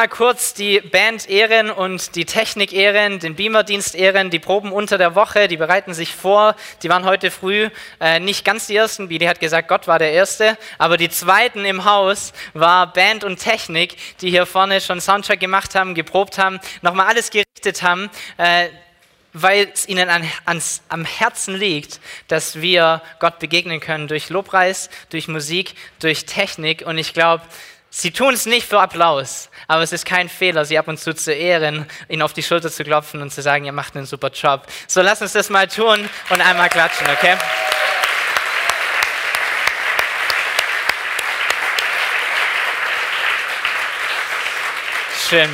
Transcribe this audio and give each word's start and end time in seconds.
mal 0.00 0.08
kurz 0.08 0.54
die 0.54 0.80
Band 0.80 1.28
ehren 1.28 1.70
und 1.70 2.16
die 2.16 2.24
Technik 2.24 2.72
ehren, 2.72 3.18
den 3.18 3.34
Beamer-Dienst 3.34 3.94
ehren, 3.94 4.30
die 4.30 4.38
Proben 4.38 4.72
unter 4.72 4.96
der 4.96 5.14
Woche, 5.14 5.46
die 5.46 5.58
bereiten 5.58 5.92
sich 5.92 6.14
vor. 6.14 6.56
Die 6.82 6.88
waren 6.88 7.04
heute 7.04 7.30
früh 7.30 7.68
äh, 8.00 8.18
nicht 8.18 8.42
ganz 8.42 8.66
die 8.66 8.76
ersten. 8.76 9.08
Billy 9.08 9.26
hat 9.26 9.40
gesagt, 9.40 9.68
Gott 9.68 9.86
war 9.88 9.98
der 9.98 10.12
Erste. 10.12 10.56
Aber 10.78 10.96
die 10.96 11.10
zweiten 11.10 11.66
im 11.66 11.84
Haus 11.84 12.32
war 12.54 12.90
Band 12.90 13.24
und 13.24 13.40
Technik, 13.40 13.98
die 14.22 14.30
hier 14.30 14.46
vorne 14.46 14.80
schon 14.80 15.02
Soundtrack 15.02 15.38
gemacht 15.38 15.74
haben, 15.74 15.94
geprobt 15.94 16.38
haben, 16.38 16.60
nochmal 16.80 17.08
alles 17.08 17.28
gerichtet 17.28 17.82
haben. 17.82 18.08
Äh, 18.38 18.68
weil 19.34 19.68
es 19.70 19.86
ihnen 19.86 20.08
an, 20.08 20.26
ans, 20.46 20.82
am 20.88 21.04
Herzen 21.04 21.54
liegt, 21.54 22.00
dass 22.26 22.62
wir 22.62 23.02
Gott 23.18 23.38
begegnen 23.38 23.80
können 23.80 24.08
durch 24.08 24.30
Lobpreis, 24.30 24.88
durch 25.10 25.28
Musik, 25.28 25.74
durch 25.98 26.24
Technik. 26.24 26.86
Und 26.86 26.96
ich 26.96 27.12
glaube, 27.12 27.42
sie 27.90 28.12
tun 28.12 28.34
es 28.34 28.46
nicht 28.46 28.66
für 28.66 28.80
Applaus, 28.80 29.50
aber 29.68 29.82
es 29.82 29.92
ist 29.92 30.06
kein 30.06 30.28
Fehler, 30.28 30.64
sie 30.64 30.78
ab 30.78 30.88
und 30.88 30.98
zu 30.98 31.14
zu 31.14 31.32
ehren, 31.32 31.86
ihnen 32.08 32.22
auf 32.22 32.32
die 32.32 32.42
Schulter 32.42 32.70
zu 32.70 32.84
klopfen 32.84 33.20
und 33.20 33.32
zu 33.32 33.42
sagen, 33.42 33.64
ihr 33.64 33.72
macht 33.72 33.96
einen 33.96 34.06
super 34.06 34.30
Job. 34.30 34.66
So 34.86 35.02
lass 35.02 35.20
uns 35.20 35.32
das 35.32 35.50
mal 35.50 35.68
tun 35.68 36.08
und 36.30 36.40
einmal 36.40 36.68
klatschen, 36.68 37.06
okay? 37.10 37.36
Schön. 45.28 45.50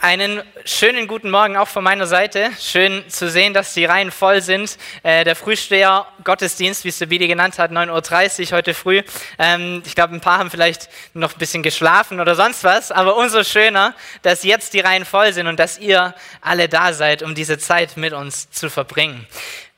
Einen 0.00 0.44
schönen 0.64 1.08
guten 1.08 1.28
Morgen 1.28 1.56
auch 1.56 1.66
von 1.66 1.82
meiner 1.82 2.06
Seite. 2.06 2.50
Schön 2.60 3.02
zu 3.08 3.28
sehen, 3.28 3.52
dass 3.52 3.74
die 3.74 3.84
Reihen 3.84 4.12
voll 4.12 4.42
sind. 4.42 4.78
Äh, 5.02 5.24
der 5.24 5.34
Frühsteher 5.34 6.06
Gottesdienst, 6.22 6.84
wie 6.84 6.90
es 6.90 7.00
Bidi 7.00 7.26
genannt 7.26 7.58
hat, 7.58 7.72
9.30 7.72 8.52
Uhr 8.52 8.58
heute 8.58 8.74
früh. 8.74 9.02
Ähm, 9.40 9.82
ich 9.84 9.96
glaube, 9.96 10.14
ein 10.14 10.20
paar 10.20 10.38
haben 10.38 10.52
vielleicht 10.52 10.88
noch 11.14 11.32
ein 11.32 11.38
bisschen 11.40 11.64
geschlafen 11.64 12.20
oder 12.20 12.36
sonst 12.36 12.62
was, 12.62 12.92
aber 12.92 13.16
umso 13.16 13.42
schöner, 13.42 13.92
dass 14.22 14.44
jetzt 14.44 14.72
die 14.74 14.80
Reihen 14.80 15.04
voll 15.04 15.32
sind 15.32 15.48
und 15.48 15.58
dass 15.58 15.78
ihr 15.78 16.14
alle 16.42 16.68
da 16.68 16.92
seid, 16.92 17.24
um 17.24 17.34
diese 17.34 17.58
Zeit 17.58 17.96
mit 17.96 18.12
uns 18.12 18.48
zu 18.52 18.70
verbringen. 18.70 19.26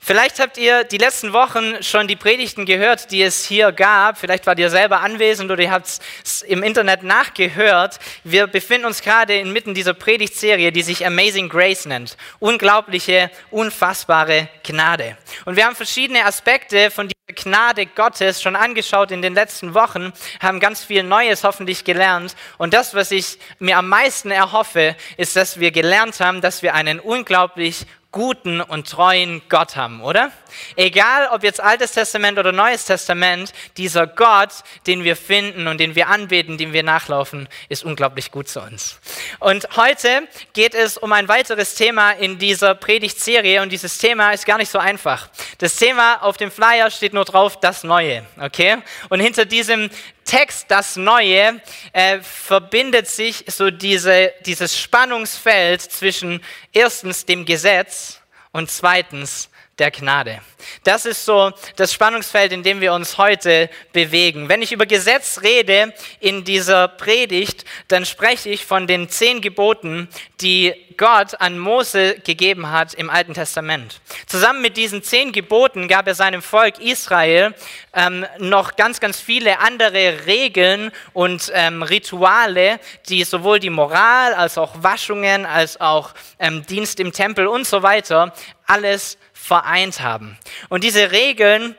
Vielleicht 0.02 0.40
habt 0.40 0.56
ihr 0.56 0.84
die 0.84 0.96
letzten 0.96 1.34
Wochen 1.34 1.82
schon 1.82 2.08
die 2.08 2.16
Predigten 2.16 2.64
gehört, 2.64 3.10
die 3.10 3.20
es 3.20 3.44
hier 3.44 3.70
gab. 3.70 4.16
Vielleicht 4.16 4.46
wart 4.46 4.58
ihr 4.58 4.70
selber 4.70 5.00
anwesend 5.00 5.50
oder 5.50 5.62
ihr 5.62 5.70
habt 5.70 6.00
es 6.24 6.40
im 6.40 6.62
Internet 6.62 7.02
nachgehört. 7.02 7.98
Wir 8.24 8.46
befinden 8.46 8.86
uns 8.86 9.02
gerade 9.02 9.34
inmitten 9.34 9.74
dieser 9.74 9.92
Predigtserie, 9.92 10.72
die 10.72 10.82
sich 10.82 11.06
Amazing 11.06 11.50
Grace 11.50 11.84
nennt. 11.84 12.16
Unglaubliche, 12.38 13.30
unfassbare 13.50 14.48
Gnade. 14.64 15.18
Und 15.44 15.56
wir 15.56 15.66
haben 15.66 15.76
verschiedene 15.76 16.24
Aspekte 16.24 16.90
von 16.90 17.08
dieser 17.08 17.42
Gnade 17.44 17.84
Gottes 17.84 18.40
schon 18.40 18.56
angeschaut 18.56 19.10
in 19.10 19.20
den 19.20 19.34
letzten 19.34 19.74
Wochen, 19.74 20.12
haben 20.40 20.60
ganz 20.60 20.82
viel 20.82 21.02
Neues 21.02 21.44
hoffentlich 21.44 21.84
gelernt. 21.84 22.34
Und 22.56 22.72
das, 22.72 22.94
was 22.94 23.10
ich 23.10 23.38
mir 23.58 23.76
am 23.76 23.88
meisten 23.88 24.30
erhoffe, 24.30 24.96
ist, 25.18 25.36
dass 25.36 25.60
wir 25.60 25.70
gelernt 25.70 26.18
haben, 26.20 26.40
dass 26.40 26.62
wir 26.62 26.74
einen 26.74 27.00
unglaublich 27.00 27.86
guten 28.12 28.60
und 28.60 28.88
treuen 28.88 29.40
Gott 29.48 29.76
haben, 29.76 30.02
oder? 30.02 30.32
Egal 30.74 31.28
ob 31.32 31.44
jetzt 31.44 31.60
Altes 31.60 31.92
Testament 31.92 32.38
oder 32.38 32.50
Neues 32.50 32.84
Testament, 32.84 33.52
dieser 33.76 34.06
Gott, 34.08 34.50
den 34.86 35.04
wir 35.04 35.14
finden 35.14 35.68
und 35.68 35.78
den 35.78 35.94
wir 35.94 36.08
anbeten, 36.08 36.58
dem 36.58 36.72
wir 36.72 36.82
nachlaufen, 36.82 37.48
ist 37.68 37.84
unglaublich 37.84 38.32
gut 38.32 38.48
zu 38.48 38.60
uns. 38.60 38.98
Und 39.38 39.68
heute 39.76 40.26
geht 40.54 40.74
es 40.74 40.98
um 40.98 41.12
ein 41.12 41.28
weiteres 41.28 41.76
Thema 41.76 42.12
in 42.12 42.38
dieser 42.38 42.74
Predigtserie 42.74 43.62
und 43.62 43.70
dieses 43.70 43.98
Thema 43.98 44.32
ist 44.32 44.44
gar 44.44 44.58
nicht 44.58 44.70
so 44.70 44.78
einfach. 44.78 45.28
Das 45.58 45.76
Thema 45.76 46.16
auf 46.22 46.36
dem 46.36 46.50
Flyer 46.50 46.90
steht 46.90 47.14
nur 47.14 47.24
drauf, 47.24 47.60
das 47.60 47.84
Neue, 47.84 48.24
okay? 48.40 48.78
Und 49.08 49.20
hinter 49.20 49.44
diesem 49.44 49.88
Text, 50.24 50.66
das 50.68 50.96
Neue, 50.96 51.60
äh, 51.92 52.20
verbindet 52.20 53.08
sich 53.08 53.44
so 53.48 53.70
diese, 53.70 54.32
dieses 54.46 54.78
Spannungsfeld 54.78 55.80
zwischen 55.80 56.42
erstens 56.72 57.26
dem 57.26 57.44
Gesetz 57.44 58.20
und 58.52 58.70
zweitens 58.70 59.50
der 59.78 59.90
Gnade. 59.90 60.40
Das 60.84 61.06
ist 61.06 61.24
so 61.24 61.52
das 61.76 61.92
Spannungsfeld, 61.92 62.52
in 62.52 62.62
dem 62.62 62.80
wir 62.80 62.92
uns 62.92 63.16
heute 63.16 63.70
bewegen. 63.92 64.48
Wenn 64.48 64.62
ich 64.62 64.72
über 64.72 64.86
Gesetz 64.86 65.40
rede 65.42 65.94
in 66.20 66.44
dieser 66.44 66.88
Predigt, 66.88 67.64
dann 67.88 68.04
spreche 68.04 68.50
ich 68.50 68.66
von 68.66 68.86
den 68.86 69.08
zehn 69.08 69.40
Geboten, 69.40 70.08
die 70.40 70.74
Gott 70.98 71.40
an 71.40 71.58
Mose 71.58 72.18
gegeben 72.18 72.70
hat 72.70 72.92
im 72.92 73.08
Alten 73.08 73.32
Testament. 73.32 74.02
Zusammen 74.26 74.60
mit 74.60 74.76
diesen 74.76 75.02
zehn 75.02 75.32
Geboten 75.32 75.88
gab 75.88 76.06
er 76.06 76.14
seinem 76.14 76.42
Volk 76.42 76.78
Israel 76.78 77.54
ähm, 77.94 78.26
noch 78.38 78.76
ganz, 78.76 79.00
ganz 79.00 79.18
viele 79.18 79.60
andere 79.60 80.26
Regeln 80.26 80.92
und 81.14 81.50
ähm, 81.54 81.82
Rituale, 81.82 82.80
die 83.08 83.24
sowohl 83.24 83.60
die 83.60 83.70
Moral 83.70 84.34
als 84.34 84.58
auch 84.58 84.82
Waschungen, 84.82 85.46
als 85.46 85.80
auch 85.80 86.10
ähm, 86.38 86.66
Dienst 86.66 87.00
im 87.00 87.12
Tempel 87.12 87.46
und 87.46 87.66
so 87.66 87.82
weiter 87.82 88.34
alles 88.70 89.18
vereint 89.40 90.00
haben. 90.00 90.38
Und 90.68 90.84
diese 90.84 91.10
Regeln 91.10 91.74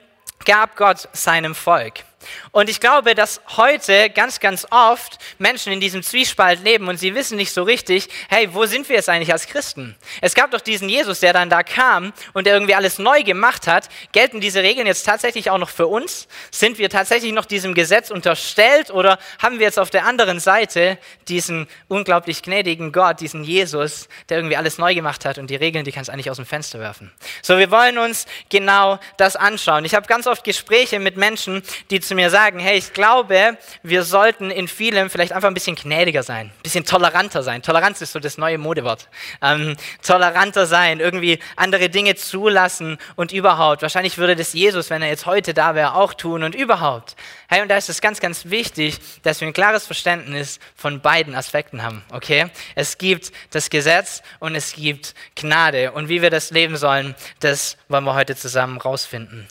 gab 0.45 0.75
Gott 0.75 1.07
seinem 1.13 1.55
Volk. 1.55 2.03
Und 2.53 2.69
ich 2.69 2.81
glaube, 2.81 3.15
dass 3.15 3.39
heute 3.55 4.09
ganz, 4.09 4.41
ganz 4.41 4.67
oft 4.71 5.19
Menschen 5.39 5.71
in 5.71 5.79
diesem 5.79 6.03
Zwiespalt 6.03 6.61
leben 6.63 6.89
und 6.89 6.97
sie 6.97 7.15
wissen 7.15 7.37
nicht 7.37 7.53
so 7.53 7.63
richtig, 7.63 8.09
hey, 8.27 8.53
wo 8.53 8.65
sind 8.65 8.89
wir 8.89 8.97
jetzt 8.97 9.07
eigentlich 9.07 9.31
als 9.31 9.47
Christen? 9.47 9.95
Es 10.19 10.35
gab 10.35 10.51
doch 10.51 10.59
diesen 10.59 10.89
Jesus, 10.89 11.21
der 11.21 11.31
dann 11.31 11.49
da 11.49 11.63
kam 11.63 12.11
und 12.33 12.45
der 12.45 12.53
irgendwie 12.53 12.75
alles 12.75 12.99
neu 12.99 13.23
gemacht 13.23 13.67
hat. 13.67 13.87
Gelten 14.11 14.41
diese 14.41 14.63
Regeln 14.63 14.85
jetzt 14.85 15.05
tatsächlich 15.05 15.49
auch 15.49 15.59
noch 15.59 15.69
für 15.69 15.87
uns? 15.87 16.27
Sind 16.51 16.77
wir 16.77 16.89
tatsächlich 16.89 17.31
noch 17.31 17.45
diesem 17.45 17.73
Gesetz 17.73 18.11
unterstellt 18.11 18.91
oder 18.91 19.17
haben 19.41 19.59
wir 19.59 19.65
jetzt 19.65 19.79
auf 19.79 19.89
der 19.89 20.05
anderen 20.05 20.41
Seite 20.41 20.97
diesen 21.29 21.69
unglaublich 21.87 22.43
gnädigen 22.43 22.91
Gott, 22.91 23.21
diesen 23.21 23.45
Jesus, 23.45 24.09
der 24.27 24.39
irgendwie 24.39 24.57
alles 24.57 24.77
neu 24.77 24.93
gemacht 24.93 25.23
hat 25.23 25.37
und 25.37 25.49
die 25.49 25.55
Regeln, 25.55 25.85
die 25.85 25.93
kannst 25.93 26.09
du 26.09 26.13
eigentlich 26.13 26.29
aus 26.29 26.35
dem 26.35 26.45
Fenster 26.45 26.79
werfen? 26.79 27.13
So, 27.41 27.57
wir 27.57 27.71
wollen 27.71 27.97
uns 27.97 28.25
genau 28.49 28.99
das 29.15 29.37
anschauen. 29.37 29.85
Ich 29.85 29.95
habe 29.95 30.05
ganz 30.07 30.27
oft 30.27 30.43
Gespräche 30.43 30.99
mit 30.99 31.15
Menschen, 31.15 31.63
die 31.89 32.01
zu 32.01 32.13
mir 32.13 32.29
sagen, 32.29 32.40
hey, 32.59 32.77
ich 32.77 32.93
glaube, 32.93 33.57
wir 33.83 34.03
sollten 34.03 34.49
in 34.49 34.67
vielem 34.67 35.09
vielleicht 35.09 35.33
einfach 35.33 35.47
ein 35.47 35.53
bisschen 35.53 35.75
gnädiger 35.75 36.23
sein, 36.23 36.47
ein 36.47 36.63
bisschen 36.63 36.85
toleranter 36.85 37.43
sein. 37.43 37.61
Toleranz 37.61 38.01
ist 38.01 38.13
so 38.13 38.19
das 38.19 38.37
neue 38.37 38.57
Modewort. 38.57 39.09
Ähm, 39.41 39.75
toleranter 40.01 40.65
sein, 40.65 40.99
irgendwie 40.99 41.39
andere 41.55 41.89
Dinge 41.89 42.15
zulassen 42.15 42.97
und 43.15 43.31
überhaupt. 43.31 43.81
Wahrscheinlich 43.81 44.17
würde 44.17 44.35
das 44.35 44.53
Jesus, 44.53 44.89
wenn 44.89 45.01
er 45.01 45.09
jetzt 45.09 45.25
heute 45.25 45.53
da 45.53 45.75
wäre, 45.75 45.95
auch 45.95 46.13
tun 46.13 46.43
und 46.43 46.55
überhaupt. 46.55 47.15
Hey, 47.47 47.61
und 47.61 47.69
da 47.69 47.77
ist 47.77 47.89
es 47.89 48.01
ganz, 48.01 48.19
ganz 48.19 48.45
wichtig, 48.45 48.97
dass 49.23 49.41
wir 49.41 49.47
ein 49.47 49.53
klares 49.53 49.85
Verständnis 49.85 50.59
von 50.75 51.01
beiden 51.01 51.35
Aspekten 51.35 51.83
haben, 51.83 52.03
okay? 52.11 52.47
Es 52.75 52.97
gibt 52.97 53.31
das 53.51 53.69
Gesetz 53.69 54.23
und 54.39 54.55
es 54.55 54.73
gibt 54.73 55.13
Gnade. 55.35 55.91
Und 55.91 56.09
wie 56.09 56.21
wir 56.21 56.29
das 56.29 56.51
leben 56.51 56.77
sollen, 56.77 57.15
das 57.39 57.77
wollen 57.87 58.03
wir 58.03 58.15
heute 58.15 58.35
zusammen 58.35 58.79
rausfinden. 58.79 59.47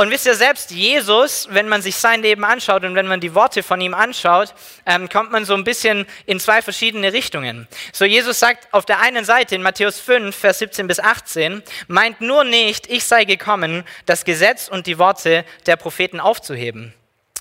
Und 0.00 0.12
wisst 0.12 0.26
ihr 0.26 0.36
selbst, 0.36 0.70
Jesus, 0.70 1.48
wenn 1.50 1.68
man 1.68 1.82
sich 1.82 1.96
sein 1.96 2.22
Leben 2.22 2.44
anschaut 2.44 2.84
und 2.84 2.94
wenn 2.94 3.08
man 3.08 3.18
die 3.18 3.34
Worte 3.34 3.64
von 3.64 3.80
ihm 3.80 3.94
anschaut, 3.94 4.54
ähm, 4.86 5.08
kommt 5.08 5.32
man 5.32 5.44
so 5.44 5.54
ein 5.54 5.64
bisschen 5.64 6.06
in 6.24 6.38
zwei 6.38 6.62
verschiedene 6.62 7.12
Richtungen. 7.12 7.66
So 7.92 8.04
Jesus 8.04 8.38
sagt 8.38 8.72
auf 8.72 8.86
der 8.86 9.00
einen 9.00 9.24
Seite 9.24 9.56
in 9.56 9.62
Matthäus 9.62 9.98
5, 9.98 10.36
Vers 10.36 10.60
17 10.60 10.86
bis 10.86 11.00
18, 11.00 11.64
meint 11.88 12.20
nur 12.20 12.44
nicht, 12.44 12.88
ich 12.88 13.06
sei 13.06 13.24
gekommen, 13.24 13.82
das 14.06 14.24
Gesetz 14.24 14.68
und 14.68 14.86
die 14.86 15.00
Worte 15.00 15.44
der 15.66 15.74
Propheten 15.74 16.20
aufzuheben. 16.20 16.94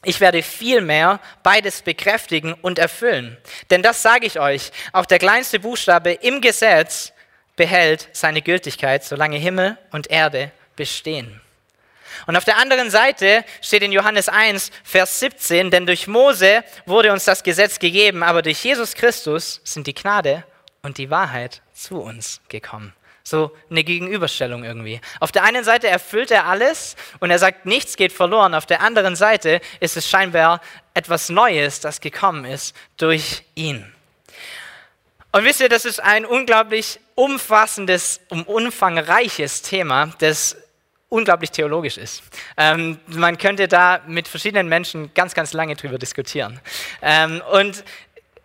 Ich 0.03 0.19
werde 0.19 0.41
vielmehr 0.41 1.19
beides 1.43 1.83
bekräftigen 1.83 2.53
und 2.53 2.79
erfüllen. 2.79 3.37
Denn 3.69 3.83
das 3.83 4.01
sage 4.01 4.25
ich 4.25 4.39
euch, 4.39 4.71
auch 4.93 5.05
der 5.05 5.19
kleinste 5.19 5.59
Buchstabe 5.59 6.13
im 6.13 6.41
Gesetz 6.41 7.13
behält 7.55 8.09
seine 8.13 8.41
Gültigkeit, 8.41 9.03
solange 9.03 9.37
Himmel 9.37 9.77
und 9.91 10.09
Erde 10.09 10.51
bestehen. 10.75 11.39
Und 12.25 12.35
auf 12.35 12.45
der 12.45 12.57
anderen 12.57 12.89
Seite 12.89 13.45
steht 13.61 13.83
in 13.83 13.91
Johannes 13.91 14.29
1, 14.29 14.71
Vers 14.83 15.19
17, 15.19 15.71
denn 15.71 15.85
durch 15.85 16.07
Mose 16.07 16.63
wurde 16.85 17.11
uns 17.11 17.25
das 17.25 17.43
Gesetz 17.43 17.79
gegeben, 17.79 18.23
aber 18.23 18.41
durch 18.41 18.63
Jesus 18.63 18.95
Christus 18.95 19.61
sind 19.63 19.87
die 19.87 19.93
Gnade 19.93 20.43
und 20.81 20.97
die 20.97 21.09
Wahrheit 21.09 21.61
zu 21.73 21.99
uns 21.99 22.41
gekommen. 22.49 22.93
So 23.23 23.51
eine 23.69 23.83
Gegenüberstellung 23.83 24.63
irgendwie. 24.63 25.01
Auf 25.19 25.33
der 25.33 25.43
einen 25.43 25.65
Seite 25.65 25.89
erfüllt 25.89 26.31
er 26.31 26.45
alles 26.45 26.95
und 27.19 27.29
er 27.29 27.39
sagt, 27.39 27.65
nichts 27.65 27.97
geht 27.97 28.13
verloren. 28.13 28.53
Auf 28.53 28.65
der 28.65 28.79
anderen 28.79 29.17
Seite 29.17 29.59
ist 29.81 29.97
es 29.97 30.09
scheinbar 30.09 30.61
etwas 30.93 31.27
Neues, 31.27 31.81
das 31.81 31.99
gekommen 31.99 32.45
ist 32.45 32.73
durch 32.95 33.43
ihn. 33.53 33.93
Und 35.33 35.43
wisst 35.43 35.59
ihr, 35.59 35.67
das 35.67 35.83
ist 35.83 36.01
ein 36.01 36.25
unglaublich 36.25 36.99
umfassendes, 37.15 38.21
umfangreiches 38.29 39.61
Thema, 39.61 40.13
das 40.19 40.55
unglaublich 41.09 41.51
theologisch 41.51 41.97
ist. 41.97 42.23
Ähm, 42.57 42.99
man 43.07 43.37
könnte 43.37 43.67
da 43.67 44.01
mit 44.07 44.27
verschiedenen 44.27 44.67
Menschen 44.67 45.13
ganz, 45.13 45.33
ganz 45.33 45.53
lange 45.53 45.75
drüber 45.75 45.97
diskutieren. 45.97 46.59
Ähm, 47.01 47.41
und 47.51 47.83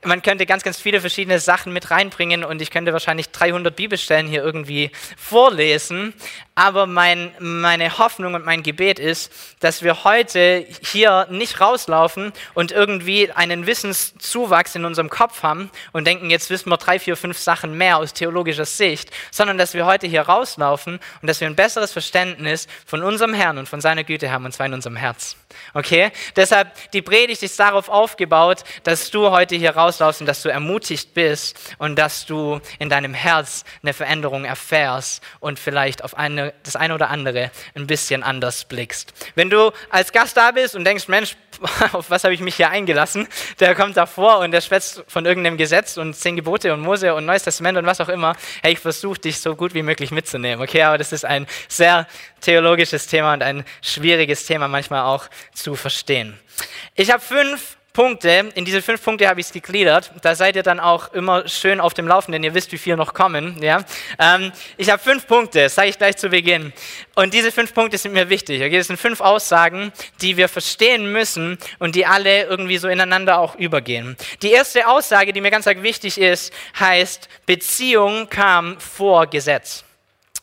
man 0.04 0.22
könnte 0.22 0.46
ganz, 0.46 0.64
ganz 0.64 0.78
viele 0.78 1.00
verschiedene 1.00 1.38
Sachen 1.38 1.72
mit 1.72 1.90
reinbringen 1.90 2.44
und 2.44 2.60
ich 2.60 2.70
könnte 2.70 2.92
wahrscheinlich 2.92 3.30
300 3.30 3.74
Bibelstellen 3.74 4.26
hier 4.26 4.42
irgendwie 4.42 4.90
vorlesen. 5.16 6.14
Aber 6.54 6.86
mein, 6.86 7.34
meine 7.38 7.98
Hoffnung 7.98 8.34
und 8.34 8.44
mein 8.44 8.62
Gebet 8.62 8.98
ist, 8.98 9.32
dass 9.60 9.82
wir 9.82 10.04
heute 10.04 10.66
hier 10.90 11.26
nicht 11.30 11.60
rauslaufen 11.60 12.32
und 12.52 12.72
irgendwie 12.72 13.30
einen 13.30 13.66
Wissenszuwachs 13.66 14.74
in 14.74 14.84
unserem 14.84 15.08
Kopf 15.08 15.42
haben 15.42 15.70
und 15.92 16.06
denken, 16.06 16.30
jetzt 16.30 16.50
wissen 16.50 16.68
wir 16.68 16.76
drei, 16.76 16.98
vier, 16.98 17.16
fünf 17.16 17.38
Sachen 17.38 17.78
mehr 17.78 17.96
aus 17.96 18.12
theologischer 18.12 18.66
Sicht, 18.66 19.10
sondern 19.30 19.56
dass 19.56 19.72
wir 19.72 19.86
heute 19.86 20.06
hier 20.06 20.22
rauslaufen 20.22 21.00
und 21.22 21.28
dass 21.28 21.40
wir 21.40 21.46
ein 21.46 21.56
besseres 21.56 21.92
Verständnis 21.92 22.66
von 22.84 23.02
unserem 23.02 23.34
Herrn 23.34 23.56
und 23.56 23.68
von 23.68 23.80
seiner 23.80 24.04
Güte 24.04 24.30
haben, 24.30 24.44
und 24.44 24.52
zwar 24.52 24.66
in 24.66 24.74
unserem 24.74 24.96
Herz. 24.96 25.36
Okay? 25.74 26.10
Deshalb, 26.36 26.90
die 26.92 27.02
Predigt 27.02 27.42
ist 27.42 27.58
darauf 27.58 27.88
aufgebaut, 27.88 28.64
dass 28.82 29.10
du 29.10 29.30
heute 29.30 29.54
hier 29.54 29.70
rauslaufst 29.70 29.91
und 30.00 30.26
dass 30.26 30.42
du 30.42 30.48
ermutigt 30.48 31.14
bist 31.14 31.58
und 31.78 31.96
dass 31.96 32.26
du 32.26 32.60
in 32.78 32.88
deinem 32.88 33.14
Herz 33.14 33.64
eine 33.82 33.92
Veränderung 33.92 34.44
erfährst 34.44 35.22
und 35.40 35.58
vielleicht 35.58 36.04
auf 36.04 36.16
eine, 36.16 36.54
das 36.62 36.76
eine 36.76 36.94
oder 36.94 37.10
andere 37.10 37.50
ein 37.74 37.86
bisschen 37.86 38.22
anders 38.22 38.64
blickst. 38.64 39.12
Wenn 39.34 39.50
du 39.50 39.72
als 39.90 40.12
Gast 40.12 40.36
da 40.36 40.50
bist 40.50 40.74
und 40.74 40.84
denkst, 40.84 41.08
Mensch, 41.08 41.36
auf 41.92 42.10
was 42.10 42.24
habe 42.24 42.34
ich 42.34 42.40
mich 42.40 42.56
hier 42.56 42.70
eingelassen? 42.70 43.28
Der 43.60 43.74
kommt 43.74 43.96
davor 43.96 44.38
und 44.38 44.52
der 44.52 44.60
schwätzt 44.60 45.04
von 45.06 45.26
irgendeinem 45.26 45.56
Gesetz 45.56 45.96
und 45.96 46.14
zehn 46.14 46.36
Gebote 46.36 46.72
und 46.72 46.80
Mose 46.80 47.14
und 47.14 47.26
Neues 47.26 47.42
Testament 47.42 47.78
und 47.78 47.86
was 47.86 48.00
auch 48.00 48.08
immer. 48.08 48.36
Hey, 48.62 48.72
ich 48.72 48.78
versuche 48.78 49.18
dich 49.18 49.40
so 49.40 49.54
gut 49.56 49.74
wie 49.74 49.82
möglich 49.82 50.10
mitzunehmen, 50.10 50.62
okay? 50.62 50.82
Aber 50.82 50.98
das 50.98 51.12
ist 51.12 51.24
ein 51.24 51.46
sehr 51.68 52.06
theologisches 52.40 53.06
Thema 53.06 53.34
und 53.34 53.42
ein 53.42 53.64
schwieriges 53.82 54.46
Thema 54.46 54.68
manchmal 54.68 55.02
auch 55.02 55.26
zu 55.54 55.74
verstehen. 55.74 56.38
Ich 56.94 57.10
habe 57.10 57.20
fünf 57.20 57.76
Punkte, 57.92 58.50
in 58.54 58.64
diese 58.64 58.80
fünf 58.80 59.02
Punkte 59.04 59.28
habe 59.28 59.40
ich 59.40 59.46
es 59.46 59.52
gegliedert. 59.52 60.12
Da 60.22 60.34
seid 60.34 60.56
ihr 60.56 60.62
dann 60.62 60.80
auch 60.80 61.12
immer 61.12 61.46
schön 61.46 61.78
auf 61.78 61.92
dem 61.92 62.08
Laufenden. 62.08 62.42
Ihr 62.42 62.54
wisst, 62.54 62.72
wie 62.72 62.78
viele 62.78 62.96
noch 62.96 63.12
kommen. 63.12 63.62
Ja? 63.62 63.84
Ähm, 64.18 64.50
ich 64.78 64.88
habe 64.88 65.02
fünf 65.02 65.26
Punkte, 65.26 65.68
sage 65.68 65.90
ich 65.90 65.98
gleich 65.98 66.16
zu 66.16 66.30
Beginn. 66.30 66.72
Und 67.16 67.34
diese 67.34 67.52
fünf 67.52 67.74
Punkte 67.74 67.98
sind 67.98 68.14
mir 68.14 68.30
wichtig. 68.30 68.62
Okay? 68.62 68.78
Das 68.78 68.86
sind 68.86 68.98
fünf 68.98 69.20
Aussagen, 69.20 69.92
die 70.22 70.38
wir 70.38 70.48
verstehen 70.48 71.12
müssen 71.12 71.58
und 71.78 71.94
die 71.94 72.06
alle 72.06 72.44
irgendwie 72.44 72.78
so 72.78 72.88
ineinander 72.88 73.38
auch 73.38 73.56
übergehen. 73.56 74.16
Die 74.40 74.52
erste 74.52 74.88
Aussage, 74.88 75.34
die 75.34 75.42
mir 75.42 75.50
ganz 75.50 75.66
wichtig 75.66 76.18
ist, 76.18 76.50
heißt, 76.80 77.28
Beziehung 77.44 78.28
kam 78.30 78.80
vor 78.80 79.26
Gesetz. 79.26 79.84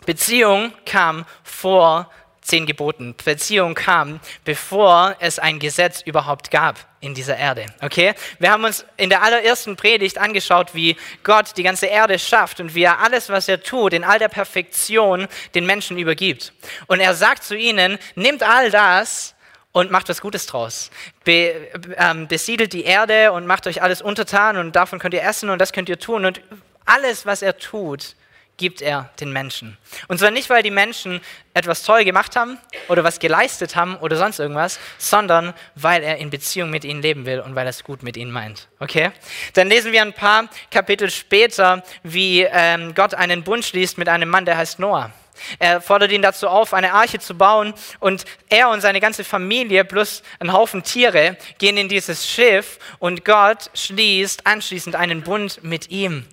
Beziehung 0.06 0.72
kam 0.86 1.25
vor 1.44 2.12
zehn 2.42 2.66
Geboten. 2.66 3.16
Beziehung 3.24 3.76
kam, 3.76 4.20
bevor 4.44 5.16
es 5.20 5.40
ein 5.40 5.60
Gesetz 5.60 6.02
überhaupt 6.02 6.52
gab 6.52 6.78
in 7.02 7.14
dieser 7.14 7.38
Erde. 7.38 7.66
Okay? 7.82 8.14
Wir 8.40 8.52
haben 8.52 8.64
uns 8.64 8.86
in 8.98 9.10
der 9.10 9.22
allerersten 9.22 9.76
Predigt 9.76 10.18
angeschaut, 10.18 10.74
wie 10.74 10.98
Gott 11.24 11.58
die 11.58 11.64
ganze 11.64 11.86
Erde 11.86 12.20
schafft 12.20 12.60
und 12.60 12.76
wie 12.76 12.84
er 12.84 13.00
alles, 13.00 13.30
was 13.30 13.48
er 13.48 13.62
tut, 13.62 13.94
in 13.94 14.04
all 14.04 14.20
der 14.20 14.30
Perfektion 14.30 15.28
den 15.56 15.66
Menschen 15.66 15.98
übergibt. 15.98 16.54
Und 16.88 17.00
er 17.00 17.14
sagt 17.14 17.44
zu 17.44 17.56
ihnen, 17.56 17.98
nehmt 18.16 18.44
all 18.44 18.72
das 18.72 19.36
und 19.72 19.92
macht 19.92 20.10
was 20.10 20.22
Gutes 20.22 20.46
draus. 20.46 20.90
Be, 21.24 21.70
ähm, 21.98 22.28
besiedelt 22.28 22.74
die 22.74 22.84
Erde 22.84 23.32
und 23.32 23.46
macht 23.46 23.68
euch 23.68 23.82
alles 23.82 24.02
untertan 24.02 24.58
und 24.58 24.76
davon 24.76 25.00
könnt 25.00 25.14
ihr 25.14 25.24
essen 25.24 25.50
und 25.50 25.60
das 25.60 25.72
könnt 25.72 25.90
ihr 25.90 26.00
tun. 26.00 26.26
Und 26.26 26.42
alles, 26.86 27.26
was 27.26 27.42
er 27.42 27.58
tut, 27.58 28.16
gibt 28.60 28.82
er 28.84 29.10
den 29.20 29.32
Menschen. 29.32 29.78
Und 30.08 30.20
zwar 30.20 30.30
nicht, 30.30 30.50
weil 30.52 30.62
die 30.62 30.70
Menschen 30.70 31.22
etwas 31.56 31.82
toll 31.82 32.04
gemacht 32.04 32.36
haben 32.36 32.60
oder 32.90 33.04
was 33.04 33.18
geleistet 33.18 33.76
haben 33.76 33.96
oder 33.96 34.18
sonst 34.18 34.38
irgendwas, 34.38 34.80
sondern 35.00 35.54
weil 35.74 36.04
er 36.04 36.18
in 36.18 36.30
Beziehung 36.30 36.70
mit 36.70 36.86
ihnen 36.86 37.02
leben 37.02 37.26
will 37.26 37.40
und 37.40 37.56
weil 37.56 37.66
er 37.66 37.72
es 37.72 37.84
gut 37.84 38.04
mit 38.04 38.18
ihnen 38.18 38.32
meint. 38.32 38.68
Okay? 38.80 39.12
Dann 39.54 39.70
lesen 39.70 39.92
wir 39.92 40.02
ein 40.04 40.14
paar 40.14 40.48
Kapitel 40.70 41.10
später, 41.10 41.84
wie 42.04 42.42
ähm, 42.42 42.94
Gott 42.94 43.16
einen 43.16 43.44
Bund 43.44 43.66
schließt 43.66 43.98
mit 43.98 44.10
einem 44.10 44.30
Mann, 44.30 44.46
der 44.46 44.58
heißt 44.58 44.78
Noah. 44.78 45.12
Er 45.58 45.80
fordert 45.80 46.12
ihn 46.12 46.22
dazu 46.22 46.50
auf, 46.50 46.74
eine 46.74 46.92
Arche 46.92 47.18
zu 47.18 47.34
bauen 47.34 47.74
und 48.02 48.26
er 48.50 48.70
und 48.70 48.82
seine 48.82 49.00
ganze 49.00 49.24
Familie 49.24 49.86
plus 49.86 50.22
ein 50.40 50.52
Haufen 50.52 50.84
Tiere 50.84 51.38
gehen 51.60 51.78
in 51.78 51.88
dieses 51.88 52.28
Schiff 52.28 52.78
und 53.00 53.24
Gott 53.24 53.72
schließt 53.74 54.46
anschließend 54.46 54.98
einen 54.98 55.22
Bund 55.22 55.64
mit 55.64 55.90
ihm 55.90 56.26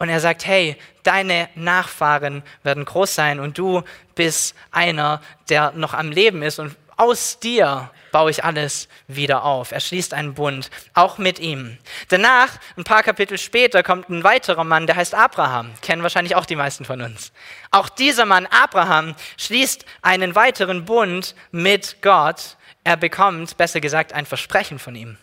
und 0.00 0.08
er 0.08 0.18
sagt, 0.18 0.46
hey, 0.46 0.76
deine 1.04 1.48
Nachfahren 1.54 2.42
werden 2.64 2.84
groß 2.84 3.14
sein 3.14 3.38
und 3.38 3.56
du 3.56 3.82
bist 4.16 4.56
einer, 4.72 5.20
der 5.48 5.72
noch 5.72 5.94
am 5.94 6.10
Leben 6.10 6.42
ist 6.42 6.58
und 6.58 6.74
aus 6.96 7.38
dir 7.38 7.90
baue 8.12 8.30
ich 8.30 8.44
alles 8.44 8.88
wieder 9.08 9.44
auf. 9.44 9.72
Er 9.72 9.80
schließt 9.80 10.14
einen 10.14 10.34
Bund, 10.34 10.70
auch 10.94 11.18
mit 11.18 11.38
ihm. 11.38 11.78
Danach, 12.08 12.48
ein 12.76 12.84
paar 12.84 13.02
Kapitel 13.02 13.38
später, 13.38 13.82
kommt 13.82 14.08
ein 14.08 14.24
weiterer 14.24 14.64
Mann, 14.64 14.86
der 14.86 14.96
heißt 14.96 15.14
Abraham. 15.14 15.70
Kennen 15.80 16.02
wahrscheinlich 16.02 16.34
auch 16.34 16.44
die 16.44 16.56
meisten 16.56 16.84
von 16.84 17.00
uns. 17.00 17.32
Auch 17.70 17.88
dieser 17.88 18.26
Mann, 18.26 18.46
Abraham, 18.46 19.14
schließt 19.36 19.84
einen 20.02 20.34
weiteren 20.34 20.84
Bund 20.84 21.34
mit 21.52 22.02
Gott. 22.02 22.56
Er 22.84 22.96
bekommt, 22.96 23.56
besser 23.56 23.80
gesagt, 23.80 24.12
ein 24.12 24.26
Versprechen 24.26 24.78
von 24.78 24.94
ihm. 24.94 25.18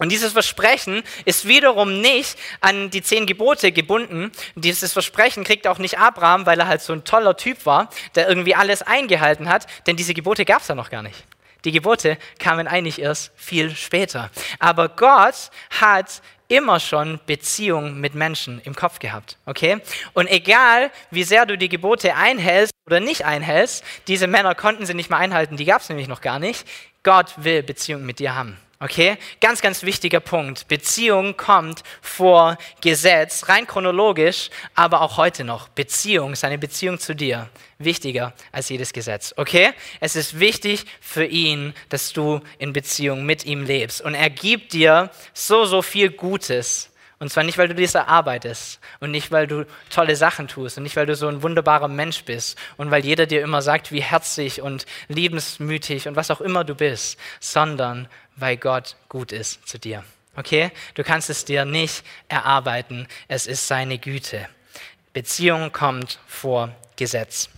Und 0.00 0.10
dieses 0.10 0.32
Versprechen 0.32 1.02
ist 1.26 1.46
wiederum 1.46 2.00
nicht 2.00 2.38
an 2.60 2.88
die 2.90 3.02
zehn 3.02 3.26
Gebote 3.26 3.70
gebunden. 3.70 4.32
Dieses 4.54 4.94
Versprechen 4.94 5.44
kriegt 5.44 5.66
auch 5.66 5.78
nicht 5.78 5.98
Abraham, 5.98 6.46
weil 6.46 6.58
er 6.58 6.66
halt 6.66 6.80
so 6.80 6.94
ein 6.94 7.04
toller 7.04 7.36
Typ 7.36 7.66
war, 7.66 7.90
der 8.14 8.26
irgendwie 8.26 8.54
alles 8.54 8.80
eingehalten 8.80 9.48
hat, 9.48 9.66
denn 9.86 9.96
diese 9.96 10.14
Gebote 10.14 10.46
gab 10.46 10.62
es 10.62 10.68
ja 10.68 10.74
noch 10.74 10.88
gar 10.88 11.02
nicht. 11.02 11.22
Die 11.66 11.72
Gebote 11.72 12.16
kamen 12.38 12.66
eigentlich 12.66 12.98
erst 12.98 13.30
viel 13.36 13.76
später. 13.76 14.30
Aber 14.58 14.88
Gott 14.88 15.50
hat 15.78 16.22
immer 16.48 16.80
schon 16.80 17.20
Beziehung 17.26 18.00
mit 18.00 18.14
Menschen 18.14 18.58
im 18.64 18.74
Kopf 18.74 19.00
gehabt, 19.00 19.36
okay? 19.44 19.82
Und 20.14 20.30
egal, 20.30 20.90
wie 21.10 21.24
sehr 21.24 21.44
du 21.44 21.58
die 21.58 21.68
Gebote 21.68 22.16
einhältst 22.16 22.72
oder 22.86 23.00
nicht 23.00 23.26
einhältst, 23.26 23.84
diese 24.08 24.26
Männer 24.26 24.54
konnten 24.54 24.86
sie 24.86 24.94
nicht 24.94 25.10
mehr 25.10 25.18
einhalten, 25.18 25.58
die 25.58 25.66
gab 25.66 25.82
es 25.82 25.90
nämlich 25.90 26.08
noch 26.08 26.22
gar 26.22 26.38
nicht. 26.38 26.66
Gott 27.02 27.34
will 27.36 27.62
Beziehung 27.62 28.06
mit 28.06 28.18
dir 28.18 28.34
haben. 28.34 28.56
Okay? 28.82 29.18
Ganz, 29.42 29.60
ganz 29.60 29.82
wichtiger 29.82 30.20
Punkt. 30.20 30.66
Beziehung 30.66 31.36
kommt 31.36 31.82
vor 32.00 32.56
Gesetz, 32.80 33.48
rein 33.50 33.66
chronologisch, 33.66 34.48
aber 34.74 35.02
auch 35.02 35.18
heute 35.18 35.44
noch. 35.44 35.68
Beziehung, 35.68 36.34
seine 36.34 36.56
Beziehung 36.56 36.98
zu 36.98 37.14
dir, 37.14 37.50
wichtiger 37.78 38.32
als 38.52 38.70
jedes 38.70 38.94
Gesetz. 38.94 39.34
Okay? 39.36 39.72
Es 40.00 40.16
ist 40.16 40.40
wichtig 40.40 40.86
für 41.00 41.26
ihn, 41.26 41.74
dass 41.90 42.14
du 42.14 42.40
in 42.58 42.72
Beziehung 42.72 43.26
mit 43.26 43.44
ihm 43.44 43.64
lebst. 43.64 44.00
Und 44.00 44.14
er 44.14 44.30
gibt 44.30 44.72
dir 44.72 45.10
so, 45.34 45.66
so 45.66 45.82
viel 45.82 46.10
Gutes. 46.10 46.89
Und 47.20 47.30
zwar 47.30 47.44
nicht, 47.44 47.58
weil 47.58 47.68
du 47.68 47.74
dies 47.74 47.94
erarbeitest 47.94 48.80
und 48.98 49.10
nicht, 49.10 49.30
weil 49.30 49.46
du 49.46 49.66
tolle 49.90 50.16
Sachen 50.16 50.48
tust 50.48 50.78
und 50.78 50.84
nicht, 50.84 50.96
weil 50.96 51.04
du 51.04 51.14
so 51.14 51.28
ein 51.28 51.42
wunderbarer 51.42 51.86
Mensch 51.86 52.24
bist 52.24 52.58
und 52.78 52.90
weil 52.90 53.04
jeder 53.04 53.26
dir 53.26 53.42
immer 53.42 53.60
sagt, 53.60 53.92
wie 53.92 54.02
herzlich 54.02 54.62
und 54.62 54.86
liebensmütig 55.08 56.08
und 56.08 56.16
was 56.16 56.30
auch 56.30 56.40
immer 56.40 56.64
du 56.64 56.74
bist, 56.74 57.20
sondern 57.38 58.08
weil 58.36 58.56
Gott 58.56 58.96
gut 59.10 59.32
ist 59.32 59.68
zu 59.68 59.78
dir. 59.78 60.02
Okay? 60.34 60.70
Du 60.94 61.04
kannst 61.04 61.28
es 61.28 61.44
dir 61.44 61.66
nicht 61.66 62.04
erarbeiten. 62.28 63.06
Es 63.28 63.46
ist 63.46 63.68
seine 63.68 63.98
Güte. 63.98 64.48
Beziehung 65.12 65.72
kommt 65.72 66.20
vor 66.26 66.74
Gesetz. 66.96 67.50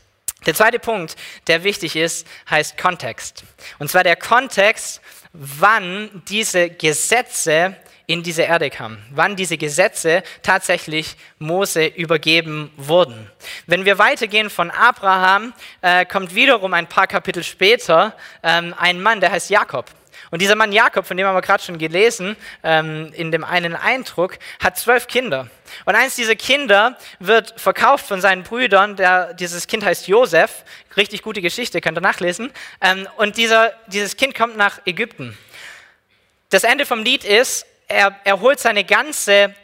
Der 0.44 0.54
zweite 0.54 0.80
Punkt, 0.80 1.14
der 1.46 1.62
wichtig 1.62 1.94
ist, 1.94 2.26
heißt 2.50 2.76
Kontext. 2.76 3.44
Und 3.78 3.92
zwar 3.92 4.02
der 4.02 4.16
Kontext, 4.16 5.00
wann 5.32 6.22
diese 6.26 6.68
Gesetze 6.68 7.76
in 8.12 8.22
diese 8.22 8.42
Erde 8.42 8.68
kamen, 8.68 9.02
wann 9.10 9.36
diese 9.36 9.56
Gesetze 9.56 10.22
tatsächlich 10.42 11.16
Mose 11.38 11.86
übergeben 11.86 12.70
wurden. 12.76 13.30
Wenn 13.66 13.84
wir 13.84 13.98
weitergehen 13.98 14.50
von 14.50 14.70
Abraham, 14.70 15.54
äh, 15.80 16.04
kommt 16.04 16.34
wiederum 16.34 16.74
ein 16.74 16.88
paar 16.88 17.06
Kapitel 17.06 17.42
später 17.42 18.14
ähm, 18.42 18.74
ein 18.78 19.02
Mann, 19.02 19.20
der 19.20 19.32
heißt 19.32 19.50
Jakob. 19.50 19.86
Und 20.30 20.40
dieser 20.40 20.56
Mann 20.56 20.72
Jakob, 20.72 21.06
von 21.06 21.16
dem 21.16 21.26
haben 21.26 21.34
wir 21.34 21.42
gerade 21.42 21.62
schon 21.62 21.78
gelesen, 21.78 22.36
ähm, 22.62 23.12
in 23.14 23.30
dem 23.32 23.44
einen 23.44 23.74
Eindruck, 23.76 24.38
hat 24.62 24.78
zwölf 24.78 25.06
Kinder. 25.06 25.48
Und 25.84 25.94
eins 25.94 26.16
dieser 26.16 26.36
Kinder 26.36 26.96
wird 27.18 27.58
verkauft 27.60 28.06
von 28.06 28.20
seinen 28.20 28.42
Brüdern. 28.42 28.96
Der, 28.96 29.34
dieses 29.34 29.66
Kind 29.66 29.84
heißt 29.84 30.08
Josef. 30.08 30.64
Richtig 30.96 31.22
gute 31.22 31.42
Geschichte, 31.42 31.80
könnt 31.80 31.98
ihr 31.98 32.02
nachlesen. 32.02 32.50
Ähm, 32.80 33.06
und 33.16 33.36
dieser, 33.36 33.72
dieses 33.88 34.16
Kind 34.16 34.34
kommt 34.34 34.56
nach 34.56 34.80
Ägypten. 34.86 35.36
Das 36.50 36.64
Ende 36.64 36.86
vom 36.86 37.02
Lied 37.02 37.24
ist, 37.24 37.66
er, 37.92 38.16
er 38.24 38.40
holt 38.40 38.58
seine 38.58 38.84
ganze 38.84 39.54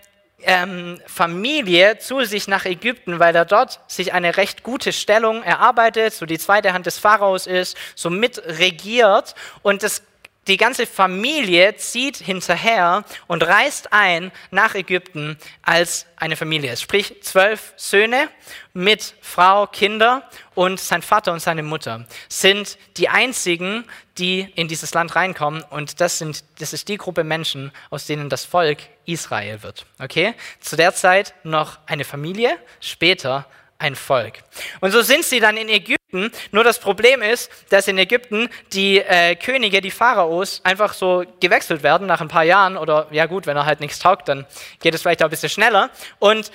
ähm, 0.42 1.00
Familie 1.06 1.98
zu 1.98 2.24
sich 2.24 2.46
nach 2.46 2.64
Ägypten, 2.64 3.18
weil 3.18 3.34
er 3.34 3.44
dort 3.44 3.80
sich 3.88 4.12
eine 4.12 4.36
recht 4.36 4.62
gute 4.62 4.92
Stellung 4.92 5.42
erarbeitet, 5.42 6.14
so 6.14 6.26
die 6.26 6.38
zweite 6.38 6.72
Hand 6.72 6.86
des 6.86 6.98
Pharaos 6.98 7.46
ist, 7.46 7.76
so 7.94 8.10
mitregiert. 8.10 9.34
Und 9.62 9.82
das 9.82 10.02
die 10.48 10.56
ganze 10.56 10.86
Familie 10.86 11.76
zieht 11.76 12.16
hinterher 12.16 13.04
und 13.26 13.46
reist 13.46 13.92
ein 13.92 14.32
nach 14.50 14.74
Ägypten 14.74 15.38
als 15.62 16.06
eine 16.16 16.36
Familie. 16.36 16.76
Sprich, 16.76 17.22
zwölf 17.22 17.74
Söhne 17.76 18.28
mit 18.72 19.14
Frau, 19.20 19.66
Kinder 19.66 20.28
und 20.54 20.80
sein 20.80 21.02
Vater 21.02 21.32
und 21.32 21.40
seine 21.40 21.62
Mutter 21.62 22.06
sind 22.28 22.78
die 22.96 23.08
einzigen, 23.08 23.84
die 24.16 24.50
in 24.54 24.68
dieses 24.68 24.94
Land 24.94 25.14
reinkommen. 25.14 25.62
Und 25.62 26.00
das, 26.00 26.18
sind, 26.18 26.42
das 26.58 26.72
ist 26.72 26.88
die 26.88 26.96
Gruppe 26.96 27.24
Menschen, 27.24 27.70
aus 27.90 28.06
denen 28.06 28.28
das 28.28 28.44
Volk 28.44 28.78
Israel 29.04 29.62
wird. 29.62 29.86
Okay? 30.00 30.34
Zu 30.60 30.76
der 30.76 30.94
Zeit 30.94 31.34
noch 31.44 31.78
eine 31.86 32.04
Familie, 32.04 32.56
später 32.80 33.46
ein 33.78 33.94
Volk. 33.94 34.38
Und 34.80 34.90
so 34.90 35.02
sind 35.02 35.24
sie 35.24 35.40
dann 35.40 35.56
in 35.56 35.68
Ägypten. 35.68 36.32
Nur 36.50 36.64
das 36.64 36.80
Problem 36.80 37.22
ist, 37.22 37.50
dass 37.70 37.86
in 37.86 37.98
Ägypten 37.98 38.48
die 38.72 38.98
äh, 38.98 39.36
Könige, 39.36 39.80
die 39.80 39.90
Pharaos, 39.90 40.60
einfach 40.64 40.94
so 40.94 41.24
gewechselt 41.40 41.82
werden 41.82 42.06
nach 42.06 42.20
ein 42.20 42.28
paar 42.28 42.44
Jahren. 42.44 42.76
Oder 42.76 43.06
ja 43.10 43.26
gut, 43.26 43.46
wenn 43.46 43.56
er 43.56 43.66
halt 43.66 43.80
nichts 43.80 43.98
taugt, 43.98 44.28
dann 44.28 44.46
geht 44.80 44.94
es 44.94 45.02
vielleicht 45.02 45.22
auch 45.22 45.28
ein 45.28 45.30
bisschen 45.30 45.48
schneller. 45.48 45.90
Und 46.18 46.50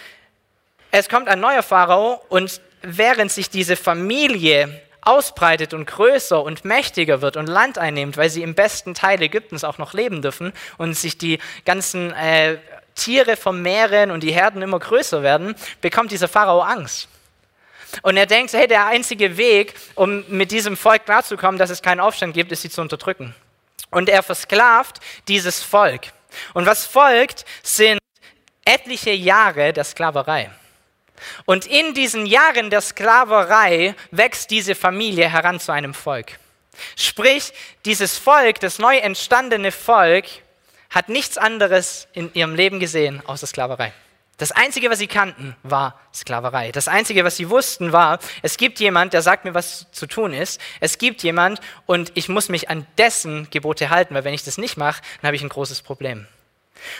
es 0.91 1.07
kommt 1.07 1.27
ein 1.27 1.39
neuer 1.39 1.63
Pharao 1.63 2.21
und 2.29 2.61
während 2.81 3.31
sich 3.31 3.49
diese 3.49 3.75
Familie 3.75 4.81
ausbreitet 5.01 5.73
und 5.73 5.85
größer 5.85 6.41
und 6.41 6.65
mächtiger 6.65 7.21
wird 7.21 7.37
und 7.37 7.47
Land 7.47 7.77
einnimmt, 7.77 8.17
weil 8.17 8.29
sie 8.29 8.41
im 8.41 8.55
besten 8.55 8.93
Teil 8.93 9.21
Ägyptens 9.21 9.63
auch 9.63 9.77
noch 9.77 9.93
leben 9.93 10.21
dürfen 10.21 10.53
und 10.77 10.93
sich 10.93 11.17
die 11.17 11.39
ganzen 11.65 12.11
äh, 12.13 12.57
Tiere 12.95 13.35
vermehren 13.35 14.11
und 14.11 14.21
die 14.21 14.31
Herden 14.31 14.61
immer 14.61 14.79
größer 14.79 15.23
werden, 15.23 15.55
bekommt 15.81 16.11
dieser 16.11 16.27
Pharao 16.27 16.61
Angst. 16.61 17.07
Und 18.01 18.17
er 18.17 18.25
denkt, 18.25 18.53
hey, 18.53 18.67
der 18.67 18.87
einzige 18.87 19.37
Weg, 19.37 19.75
um 19.95 20.23
mit 20.27 20.51
diesem 20.51 20.75
Volk 20.75 21.05
klarzukommen, 21.05 21.59
dass 21.59 21.69
es 21.69 21.81
keinen 21.81 21.99
Aufstand 21.99 22.33
gibt, 22.33 22.51
ist 22.51 22.63
sie 22.63 22.69
zu 22.69 22.81
unterdrücken. 22.81 23.35
Und 23.91 24.09
er 24.09 24.23
versklavt 24.23 24.99
dieses 25.27 25.61
Volk. 25.61 26.07
Und 26.53 26.65
was 26.65 26.87
folgt, 26.87 27.45
sind 27.61 27.99
etliche 28.65 29.11
Jahre 29.11 29.73
der 29.73 29.83
Sklaverei. 29.83 30.49
Und 31.45 31.65
in 31.67 31.93
diesen 31.93 32.25
Jahren 32.25 32.69
der 32.69 32.81
Sklaverei 32.81 33.95
wächst 34.11 34.49
diese 34.49 34.75
Familie 34.75 35.29
heran 35.29 35.59
zu 35.59 35.71
einem 35.71 35.93
Volk. 35.93 36.39
Sprich, 36.95 37.53
dieses 37.85 38.17
Volk, 38.17 38.59
das 38.59 38.79
neu 38.79 38.97
entstandene 38.97 39.71
Volk, 39.71 40.25
hat 40.93 41.09
nichts 41.09 41.37
anderes 41.37 42.07
in 42.13 42.33
ihrem 42.33 42.55
Leben 42.55 42.79
gesehen 42.79 43.21
außer 43.25 43.47
Sklaverei. 43.47 43.91
Das 44.37 44.51
Einzige, 44.51 44.89
was 44.89 44.97
sie 44.99 45.07
kannten, 45.07 45.55
war 45.61 45.99
Sklaverei. 46.13 46.71
Das 46.71 46.87
Einzige, 46.87 47.23
was 47.23 47.37
sie 47.37 47.49
wussten, 47.49 47.91
war, 47.91 48.19
es 48.41 48.57
gibt 48.57 48.79
jemand, 48.79 49.13
der 49.13 49.21
sagt 49.21 49.45
mir, 49.45 49.53
was 49.53 49.91
zu 49.91 50.07
tun 50.07 50.33
ist. 50.33 50.59
Es 50.79 50.97
gibt 50.97 51.21
jemand 51.21 51.59
und 51.85 52.11
ich 52.15 52.29
muss 52.29 52.49
mich 52.49 52.69
an 52.69 52.87
dessen 52.97 53.47
Gebote 53.51 53.89
halten, 53.89 54.15
weil 54.15 54.23
wenn 54.23 54.33
ich 54.33 54.43
das 54.43 54.57
nicht 54.57 54.75
mache, 54.75 55.03
dann 55.21 55.27
habe 55.27 55.35
ich 55.35 55.43
ein 55.43 55.49
großes 55.49 55.83
Problem. 55.83 56.27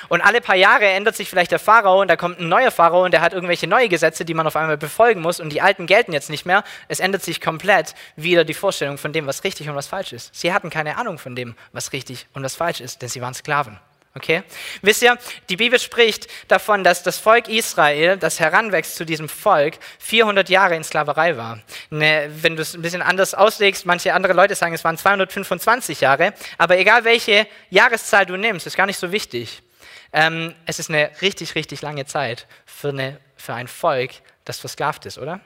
Und 0.10 0.22
alle 0.22 0.42
paar 0.42 0.56
Jahre 0.56 0.86
ändert 0.86 1.15
sich 1.15 1.30
vielleicht 1.30 1.51
der 1.51 1.60
Pharao 1.60 2.01
und 2.01 2.08
da 2.08 2.15
kommt 2.15 2.39
ein 2.39 2.48
neuer 2.48 2.72
Pharao 2.72 3.03
und 3.03 3.12
der 3.12 3.22
hat 3.22 3.34
irgendwelche 3.34 3.68
neue 3.68 3.89
Gesetze, 3.89 4.25
die 4.25 4.34
man 4.34 4.48
auf 4.48 4.56
einmal 4.56 4.77
befolgen 4.77 5.22
muss 5.22 5.39
und 5.39 5.50
die 5.50 5.62
alten 5.62 5.86
gelten 5.86 6.13
jetzt 6.13 6.30
nicht 6.30 6.46
mehr. 6.46 6.63
Es 6.88 7.00
ändert 7.00 7.24
sich 7.24 7.42
komplett 7.42 7.96
wieder 8.15 8.46
die 8.46 8.53
Vorstellung 8.53 8.98
von 8.98 9.13
dem, 9.13 9.27
was 9.27 9.44
richtig 9.44 9.70
und 9.70 9.75
was 9.75 9.88
falsch 9.88 10.13
ist. 10.13 10.34
Sie 10.34 10.53
hatten 10.53 10.70
keine 10.70 10.98
Ahnung 10.98 11.18
von 11.18 11.36
dem, 11.36 11.56
was 11.72 11.94
richtig 11.94 12.27
und 12.34 12.44
was 12.44 12.56
falsch 12.56 12.82
ist, 12.82 13.01
denn 13.01 13.10
sie 13.10 13.22
waren 13.22 13.34
Sklaven. 13.34 13.80
Okay? 14.15 14.43
Wisst 14.84 15.01
ihr, 15.01 15.17
die 15.50 15.58
Bibel 15.58 15.79
spricht 15.79 16.27
davon, 16.48 16.84
dass 16.84 17.01
das 17.01 17.17
Volk 17.17 17.48
Israel, 17.48 18.17
das 18.17 18.39
heranwächst 18.39 18.96
zu 18.96 19.05
diesem 19.05 19.27
Volk, 19.27 19.79
400 20.00 20.50
Jahre 20.50 20.75
in 20.75 20.84
Sklaverei 20.84 21.36
war. 21.36 21.60
Ne, 21.89 22.29
wenn 22.41 22.55
du 22.55 22.62
es 22.62 22.75
ein 22.75 22.84
bisschen 22.84 23.01
anders 23.01 23.34
auslegst, 23.34 23.88
manche 23.88 24.13
andere 24.13 24.34
Leute 24.34 24.53
sagen, 24.53 24.75
es 24.75 24.84
waren 24.84 24.98
225 24.98 26.01
Jahre, 26.01 26.34
aber 26.60 26.77
egal 26.77 27.05
welche 27.05 27.48
Jahreszahl 27.72 28.27
du 28.27 28.38
nimmst, 28.38 28.67
ist 28.67 28.77
gar 28.77 28.86
nicht 28.86 29.00
so 29.00 29.12
wichtig. 29.12 29.63
Ähm, 30.12 30.53
es 30.67 30.77
ist 30.77 30.89
eine 30.89 31.10
richtig, 31.22 31.55
richtig 31.55 31.82
lange 31.82 32.05
Zeit 32.05 32.46
für, 32.67 32.89
eine, 32.89 33.20
für 33.36 33.55
ein 33.55 33.67
Volk, 33.67 34.12
das 34.46 34.60
versklavt 34.60 35.08
ist, 35.08 35.17
oder? 35.17 35.39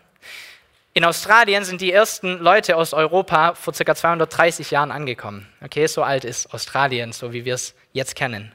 In 0.97 1.05
Australien 1.05 1.63
sind 1.63 1.79
die 1.81 1.93
ersten 1.93 2.39
Leute 2.39 2.75
aus 2.75 2.91
Europa 2.91 3.53
vor 3.53 3.71
ca. 3.71 3.93
230 3.93 4.71
Jahren 4.71 4.91
angekommen. 4.91 5.47
Okay, 5.63 5.85
so 5.85 6.01
alt 6.01 6.25
ist 6.25 6.51
Australien, 6.55 7.13
so 7.13 7.33
wie 7.33 7.45
wir 7.45 7.53
es 7.53 7.75
jetzt 7.93 8.15
kennen. 8.15 8.51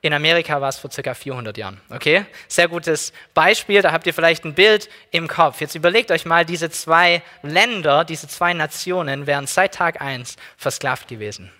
In 0.00 0.12
Amerika 0.12 0.60
war 0.60 0.68
es 0.68 0.78
vor 0.78 0.90
ca. 0.90 1.12
400 1.12 1.58
Jahren. 1.58 1.80
Okay, 1.90 2.24
sehr 2.46 2.68
gutes 2.68 3.12
Beispiel. 3.34 3.82
Da 3.82 3.90
habt 3.90 4.06
ihr 4.06 4.14
vielleicht 4.14 4.44
ein 4.44 4.54
Bild 4.54 4.88
im 5.10 5.26
Kopf. 5.26 5.60
Jetzt 5.60 5.74
überlegt 5.74 6.12
euch 6.12 6.24
mal, 6.24 6.44
diese 6.44 6.70
zwei 6.70 7.20
Länder, 7.42 8.04
diese 8.04 8.28
zwei 8.28 8.54
Nationen 8.54 9.26
wären 9.26 9.48
seit 9.48 9.74
Tag 9.74 10.00
1 10.00 10.36
versklavt 10.56 11.08
gewesen. 11.08 11.50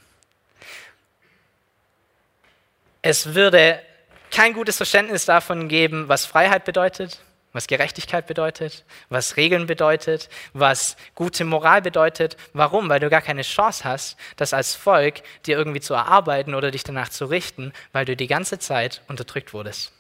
Es 3.03 3.35
würde 3.35 3.83
kein 4.31 4.53
gutes 4.53 4.77
Verständnis 4.77 5.25
davon 5.25 5.67
geben, 5.67 6.07
was 6.07 6.27
Freiheit 6.27 6.65
bedeutet, 6.65 7.19
was 7.53 7.67
Gerechtigkeit 7.67 8.27
bedeutet, 8.27 8.85
was 9.09 9.37
Regeln 9.37 9.67
bedeutet, 9.67 10.29
was 10.53 10.97
gute 11.15 11.45
Moral 11.45 11.83
bedeutet. 11.83 12.37
Warum? 12.53 12.89
Weil 12.89 13.01
du 13.01 13.11
gar 13.11 13.21
keine 13.21 13.43
Chance 13.43 13.85
hast, 13.85 14.17
das 14.37 14.55
als 14.55 14.75
Volk 14.75 15.23
dir 15.47 15.59
irgendwie 15.59 15.81
zu 15.81 15.95
erarbeiten 15.95 16.55
oder 16.55 16.71
dich 16.71 16.85
danach 16.85 17.11
zu 17.11 17.27
richten, 17.27 17.73
weil 17.93 18.05
du 18.05 18.17
die 18.17 18.27
ganze 18.27 18.59
Zeit 18.59 19.03
unterdrückt 19.09 19.53
wurdest. 19.53 19.93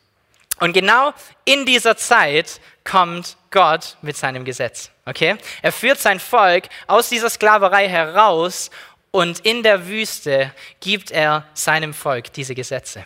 Und 0.61 0.73
genau 0.73 1.13
in 1.45 1.67
dieser 1.67 1.97
Zeit 1.97 2.61
kommt 2.85 3.37
Gott 3.51 3.97
mit 4.03 4.17
seinem 4.17 4.45
Gesetz. 4.45 4.91
Okay? 5.07 5.37
Er 5.61 5.73
führt 5.73 5.99
sein 5.99 6.21
Volk 6.21 6.69
aus 6.87 7.09
dieser 7.09 7.31
Sklaverei 7.31 7.89
heraus 7.89 8.71
und 9.11 9.41
in 9.41 9.63
der 9.63 9.89
Wüste 9.89 10.53
gibt 10.81 11.11
er 11.11 11.47
seinem 11.55 11.93
Volk 11.93 12.33
diese 12.33 12.55
Gesetze. 12.55 13.05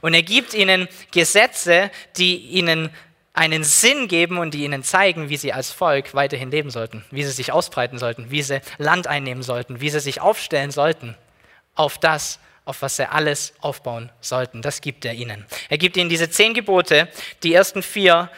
Und 0.00 0.14
er 0.14 0.22
gibt 0.22 0.54
ihnen 0.54 0.88
Gesetze, 1.12 1.90
die 2.16 2.36
ihnen 2.36 2.90
einen 3.36 3.64
Sinn 3.64 4.08
geben 4.08 4.38
und 4.38 4.54
die 4.54 4.64
ihnen 4.64 4.82
zeigen, 4.82 5.28
wie 5.28 5.36
sie 5.36 5.52
als 5.52 5.70
Volk 5.70 6.14
weiterhin 6.14 6.50
leben 6.50 6.70
sollten, 6.70 7.04
wie 7.10 7.22
sie 7.22 7.30
sich 7.30 7.52
ausbreiten 7.52 7.98
sollten, 7.98 8.30
wie 8.30 8.42
sie 8.42 8.60
Land 8.78 9.06
einnehmen 9.06 9.42
sollten, 9.42 9.80
wie 9.80 9.90
sie 9.90 10.00
sich 10.00 10.20
aufstellen 10.20 10.70
sollten 10.70 11.14
auf 11.74 11.98
das, 11.98 12.40
auf 12.64 12.80
was 12.80 12.96
sie 12.96 13.08
alles 13.08 13.52
aufbauen 13.60 14.10
sollten. 14.20 14.62
Das 14.62 14.80
gibt 14.80 15.04
er 15.04 15.12
ihnen. 15.12 15.44
Er 15.68 15.76
gibt 15.76 15.98
ihnen 15.98 16.08
diese 16.08 16.30
zehn 16.30 16.54
Gebote. 16.54 17.08
Die 17.42 17.52
ersten 17.52 17.82
vier 17.82 18.30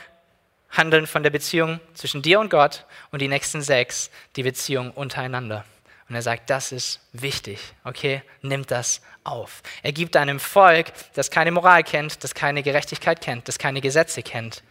handeln 0.71 1.07
von 1.07 1.23
der 1.23 1.31
Beziehung 1.31 1.81
zwischen 1.95 2.21
dir 2.21 2.41
und 2.41 2.51
Gott 2.51 2.85
und 3.13 3.23
die 3.23 3.29
nächsten 3.29 3.63
sechs 3.63 4.11
die 4.35 4.43
Beziehung 4.43 4.91
untereinander. 4.91 5.65
Und 6.09 6.17
er 6.17 6.23
sagt, 6.23 6.51
das 6.51 6.73
ist 6.73 7.01
wichtig, 7.13 7.61
okay? 7.85 8.23
Nimmt 8.43 8.71
das 8.71 9.01
auf. 9.25 9.63
Er 9.83 9.93
gibt 9.93 10.17
einem 10.17 10.41
Volk, 10.41 10.93
das 11.15 11.31
keine 11.31 11.53
Moral 11.53 11.85
kennt, 11.85 12.25
das 12.25 12.35
keine 12.35 12.63
Gerechtigkeit 12.63 13.21
kennt, 13.21 13.47
das 13.47 13.59
keine 13.59 13.81
Gesetze 13.81 14.23
kennt, 14.23 14.63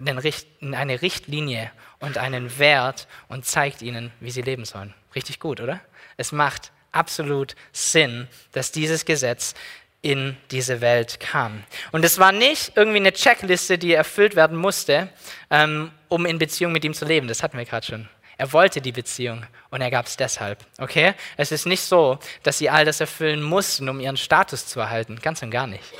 eine 0.00 1.02
Richtlinie 1.02 1.70
und 1.98 2.18
einen 2.18 2.58
Wert 2.58 3.08
und 3.28 3.44
zeigt 3.44 3.82
ihnen, 3.82 4.12
wie 4.20 4.30
sie 4.30 4.42
leben 4.42 4.64
sollen. 4.64 4.94
Richtig 5.14 5.40
gut, 5.40 5.60
oder? 5.60 5.80
Es 6.16 6.32
macht 6.32 6.72
absolut 6.92 7.56
Sinn, 7.72 8.28
dass 8.52 8.72
dieses 8.72 9.04
Gesetz 9.04 9.54
in 10.00 10.36
diese 10.52 10.80
Welt 10.80 11.18
kam. 11.18 11.64
Und 11.90 12.04
es 12.04 12.18
war 12.18 12.30
nicht 12.30 12.72
irgendwie 12.76 12.98
eine 12.98 13.12
Checkliste, 13.12 13.78
die 13.78 13.92
erfüllt 13.92 14.36
werden 14.36 14.56
musste, 14.56 15.08
ähm, 15.50 15.90
um 16.08 16.24
in 16.24 16.38
Beziehung 16.38 16.70
mit 16.72 16.84
ihm 16.84 16.94
zu 16.94 17.04
leben. 17.04 17.26
Das 17.26 17.42
hatten 17.42 17.58
wir 17.58 17.64
gerade 17.64 17.86
schon. 17.86 18.08
Er 18.36 18.52
wollte 18.52 18.80
die 18.80 18.92
Beziehung 18.92 19.44
und 19.70 19.80
er 19.80 19.90
gab 19.90 20.06
es 20.06 20.16
deshalb. 20.16 20.64
Okay? 20.78 21.14
Es 21.36 21.50
ist 21.50 21.66
nicht 21.66 21.82
so, 21.82 22.20
dass 22.44 22.58
sie 22.58 22.70
all 22.70 22.84
das 22.84 23.00
erfüllen 23.00 23.42
mussten, 23.42 23.88
um 23.88 23.98
ihren 23.98 24.16
Status 24.16 24.66
zu 24.66 24.78
erhalten. 24.78 25.18
Ganz 25.20 25.42
und 25.42 25.50
gar 25.50 25.66
nicht 25.66 25.92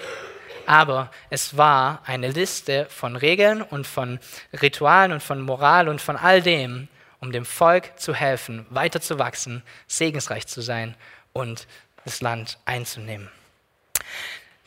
aber 0.68 1.10
es 1.30 1.56
war 1.56 2.02
eine 2.04 2.30
Liste 2.30 2.86
von 2.90 3.16
Regeln 3.16 3.62
und 3.62 3.86
von 3.86 4.20
Ritualen 4.60 5.12
und 5.12 5.22
von 5.22 5.40
Moral 5.40 5.88
und 5.88 6.00
von 6.00 6.16
all 6.16 6.42
dem, 6.42 6.88
um 7.20 7.32
dem 7.32 7.44
Volk 7.44 7.98
zu 7.98 8.14
helfen, 8.14 8.66
weiter 8.70 9.00
zu 9.00 9.18
wachsen, 9.18 9.62
segensreich 9.86 10.46
zu 10.46 10.60
sein 10.60 10.94
und 11.32 11.66
das 12.04 12.20
Land 12.20 12.58
einzunehmen. 12.66 13.30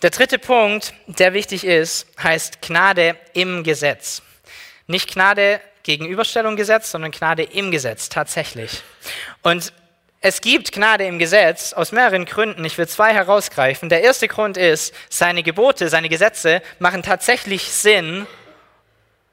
Der 0.02 0.10
dritte 0.10 0.40
Punkt, 0.40 0.94
der 1.06 1.34
wichtig 1.34 1.64
ist, 1.64 2.08
heißt 2.22 2.62
Gnade 2.62 3.16
im 3.34 3.64
Gesetz. 3.64 4.24
Nicht 4.88 5.14
Gnade 5.14 5.62
Gegenüberstellung 5.84 6.56
Gesetz, 6.56 6.92
sondern 6.92 7.12
Gnade 7.12 7.44
im 7.44 7.72
Gesetz 7.72 8.10
tatsächlich. 8.10 8.82
Und 9.42 9.74
es 10.24 10.40
gibt 10.40 10.72
Gnade 10.72 11.06
im 11.06 11.18
Gesetz 11.18 11.74
aus 11.74 11.92
mehreren 11.92 12.26
Gründen. 12.26 12.64
Ich 12.64 12.78
will 12.78 12.88
zwei 12.88 13.12
herausgreifen. 13.12 13.90
Der 13.90 14.04
erste 14.04 14.28
Grund 14.28 14.56
ist, 14.56 14.94
seine 15.10 15.42
Gebote, 15.42 15.90
seine 15.90 16.10
Gesetze 16.10 16.62
machen 16.78 17.02
tatsächlich 17.02 17.64
Sinn 17.64 18.28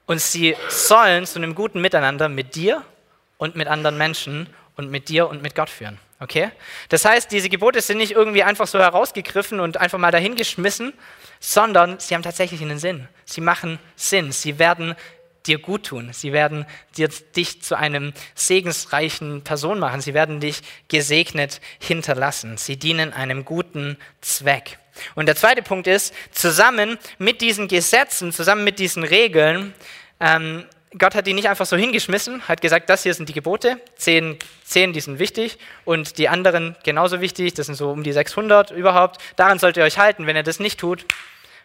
und 0.07 0.19
sie 0.19 0.55
sollen 0.67 1.27
zu 1.27 1.37
einem 1.37 1.53
guten 1.53 1.79
Miteinander 1.79 2.27
mit 2.27 2.55
dir 2.55 2.83
und 3.37 3.55
mit 3.55 3.67
anderen 3.67 3.99
Menschen 3.99 4.49
und 4.77 4.89
mit 4.89 5.09
dir 5.09 5.29
und 5.29 5.43
mit 5.43 5.53
Gott 5.53 5.69
führen. 5.69 5.99
Okay? 6.19 6.49
Das 6.89 7.05
heißt, 7.05 7.31
diese 7.31 7.49
Gebote 7.49 7.81
sind 7.81 7.99
nicht 7.99 8.13
irgendwie 8.13 8.41
einfach 8.41 8.65
so 8.65 8.79
herausgegriffen 8.79 9.59
und 9.59 9.77
einfach 9.77 9.99
mal 9.99 10.11
dahingeschmissen, 10.11 10.93
sondern 11.39 11.99
sie 11.99 12.15
haben 12.15 12.23
tatsächlich 12.23 12.61
einen 12.61 12.79
Sinn. 12.79 13.07
Sie 13.25 13.41
machen 13.41 13.77
Sinn. 13.95 14.31
Sie 14.31 14.57
werden 14.57 14.95
dir 15.47 15.59
gut 15.59 15.87
tun. 15.87 16.09
Sie 16.13 16.33
werden 16.33 16.65
dir, 16.97 17.09
dich 17.35 17.61
zu 17.61 17.75
einem 17.75 18.13
segensreichen 18.35 19.43
Person 19.43 19.79
machen. 19.79 20.01
Sie 20.01 20.13
werden 20.13 20.39
dich 20.39 20.61
gesegnet 20.87 21.61
hinterlassen. 21.79 22.57
Sie 22.57 22.77
dienen 22.77 23.13
einem 23.13 23.45
guten 23.45 23.97
Zweck. 24.21 24.77
Und 25.15 25.27
der 25.27 25.35
zweite 25.35 25.61
Punkt 25.61 25.87
ist, 25.87 26.13
zusammen 26.31 26.97
mit 27.17 27.41
diesen 27.41 27.67
Gesetzen, 27.67 28.31
zusammen 28.33 28.63
mit 28.63 28.79
diesen 28.79 29.03
Regeln, 29.03 29.73
ähm, 30.19 30.65
Gott 30.97 31.13
hat 31.13 31.27
die 31.27 31.33
nicht 31.33 31.47
einfach 31.47 31.67
so 31.67 31.77
hingeschmissen, 31.77 32.47
hat 32.47 32.61
gesagt, 32.61 32.89
das 32.89 33.03
hier 33.03 33.13
sind 33.13 33.29
die 33.29 33.33
Gebote, 33.33 33.79
zehn, 33.95 34.39
zehn, 34.63 34.91
die 34.91 35.01
sind 35.01 35.19
wichtig 35.19 35.59
und 35.85 36.17
die 36.17 36.29
anderen 36.29 36.75
genauso 36.83 37.21
wichtig, 37.21 37.53
das 37.53 37.67
sind 37.67 37.75
so 37.75 37.91
um 37.91 38.01
die 38.01 38.11
600 38.11 38.71
überhaupt. 38.71 39.21
Daran 39.35 39.59
sollt 39.59 39.77
ihr 39.77 39.83
euch 39.83 39.99
halten. 39.99 40.25
Wenn 40.25 40.35
ihr 40.35 40.41
das 40.41 40.59
nicht 40.59 40.79
tut, 40.79 41.05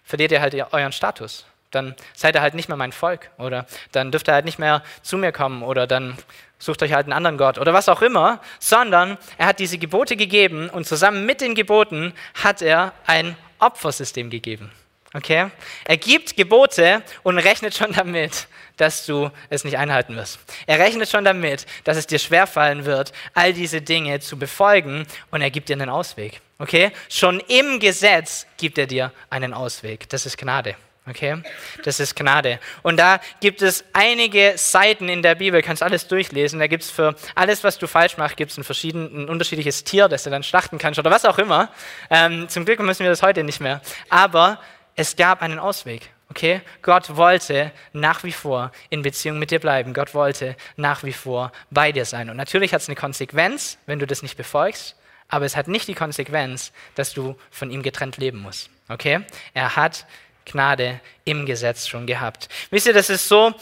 verliert 0.04 0.30
ihr 0.30 0.42
halt 0.42 0.54
euren 0.54 0.92
Status. 0.92 1.46
Dann 1.74 1.94
seid 2.14 2.34
ihr 2.34 2.42
halt 2.42 2.54
nicht 2.54 2.68
mehr 2.68 2.76
mein 2.76 2.92
Volk 2.92 3.30
oder 3.38 3.66
dann 3.92 4.10
dürft 4.10 4.28
ihr 4.28 4.34
halt 4.34 4.44
nicht 4.44 4.58
mehr 4.58 4.82
zu 5.02 5.16
mir 5.16 5.32
kommen 5.32 5.62
oder 5.62 5.86
dann 5.86 6.16
sucht 6.58 6.82
euch 6.82 6.92
halt 6.92 7.06
einen 7.06 7.12
anderen 7.12 7.38
Gott 7.38 7.58
oder 7.58 7.74
was 7.74 7.88
auch 7.88 8.02
immer, 8.02 8.40
sondern 8.58 9.18
er 9.38 9.46
hat 9.46 9.58
diese 9.58 9.78
Gebote 9.78 10.16
gegeben 10.16 10.70
und 10.70 10.86
zusammen 10.86 11.26
mit 11.26 11.40
den 11.40 11.54
Geboten 11.54 12.12
hat 12.42 12.62
er 12.62 12.92
ein 13.06 13.36
Opfersystem 13.58 14.30
gegeben. 14.30 14.70
Okay? 15.14 15.48
Er 15.84 15.96
gibt 15.96 16.36
Gebote 16.36 17.02
und 17.22 17.38
rechnet 17.38 17.76
schon 17.76 17.92
damit, 17.92 18.48
dass 18.76 19.06
du 19.06 19.30
es 19.48 19.62
nicht 19.62 19.78
einhalten 19.78 20.16
wirst. 20.16 20.40
Er 20.66 20.80
rechnet 20.80 21.08
schon 21.08 21.24
damit, 21.24 21.66
dass 21.84 21.96
es 21.96 22.08
dir 22.08 22.18
schwerfallen 22.18 22.84
wird, 22.84 23.12
all 23.32 23.52
diese 23.52 23.80
Dinge 23.80 24.18
zu 24.18 24.36
befolgen 24.36 25.06
und 25.30 25.40
er 25.40 25.50
gibt 25.50 25.68
dir 25.68 25.74
einen 25.74 25.88
Ausweg. 25.88 26.40
Okay? 26.58 26.90
Schon 27.08 27.40
im 27.40 27.78
Gesetz 27.78 28.46
gibt 28.56 28.76
er 28.76 28.86
dir 28.86 29.12
einen 29.30 29.54
Ausweg. 29.54 30.08
Das 30.08 30.26
ist 30.26 30.36
Gnade. 30.36 30.74
Okay? 31.06 31.42
Das 31.84 32.00
ist 32.00 32.16
Gnade. 32.16 32.58
Und 32.82 32.96
da 32.96 33.20
gibt 33.40 33.60
es 33.60 33.84
einige 33.92 34.54
Seiten 34.56 35.08
in 35.08 35.20
der 35.22 35.34
Bibel, 35.34 35.60
kannst 35.60 35.82
alles 35.82 36.08
durchlesen. 36.08 36.58
Da 36.58 36.66
gibt 36.66 36.82
es 36.82 36.90
für 36.90 37.14
alles, 37.34 37.62
was 37.62 37.78
du 37.78 37.86
falsch 37.86 38.16
machst, 38.16 38.36
gibt 38.36 38.56
es 38.56 38.58
ein, 38.58 38.94
ein, 38.94 39.28
unterschiedliches 39.28 39.84
Tier, 39.84 40.08
das 40.08 40.24
du 40.24 40.30
dann 40.30 40.42
schlachten 40.42 40.78
kannst 40.78 40.98
oder 40.98 41.10
was 41.10 41.26
auch 41.26 41.38
immer. 41.38 41.68
Ähm, 42.08 42.48
zum 42.48 42.64
Glück 42.64 42.80
müssen 42.80 43.02
wir 43.02 43.10
das 43.10 43.22
heute 43.22 43.44
nicht 43.44 43.60
mehr. 43.60 43.82
Aber 44.08 44.60
es 44.96 45.16
gab 45.16 45.42
einen 45.42 45.58
Ausweg. 45.58 46.10
Okay? 46.30 46.62
Gott 46.80 47.16
wollte 47.16 47.70
nach 47.92 48.24
wie 48.24 48.32
vor 48.32 48.72
in 48.88 49.02
Beziehung 49.02 49.38
mit 49.38 49.50
dir 49.50 49.60
bleiben. 49.60 49.92
Gott 49.92 50.14
wollte 50.14 50.56
nach 50.76 51.04
wie 51.04 51.12
vor 51.12 51.52
bei 51.70 51.92
dir 51.92 52.06
sein. 52.06 52.30
Und 52.30 52.38
natürlich 52.38 52.72
hat 52.72 52.80
es 52.80 52.88
eine 52.88 52.96
Konsequenz, 52.96 53.78
wenn 53.84 53.98
du 53.98 54.06
das 54.06 54.22
nicht 54.22 54.38
befolgst, 54.38 54.96
aber 55.28 55.44
es 55.44 55.54
hat 55.54 55.68
nicht 55.68 55.86
die 55.86 55.94
Konsequenz, 55.94 56.72
dass 56.94 57.12
du 57.12 57.36
von 57.50 57.70
ihm 57.70 57.82
getrennt 57.82 58.16
leben 58.16 58.38
musst. 58.38 58.70
Okay? 58.88 59.20
Er 59.52 59.76
hat 59.76 60.06
Gnade 60.44 61.00
im 61.24 61.46
Gesetz 61.46 61.86
schon 61.86 62.06
gehabt. 62.06 62.48
Wisst 62.70 62.86
ihr, 62.86 62.92
das 62.92 63.10
ist 63.10 63.28
so, 63.28 63.54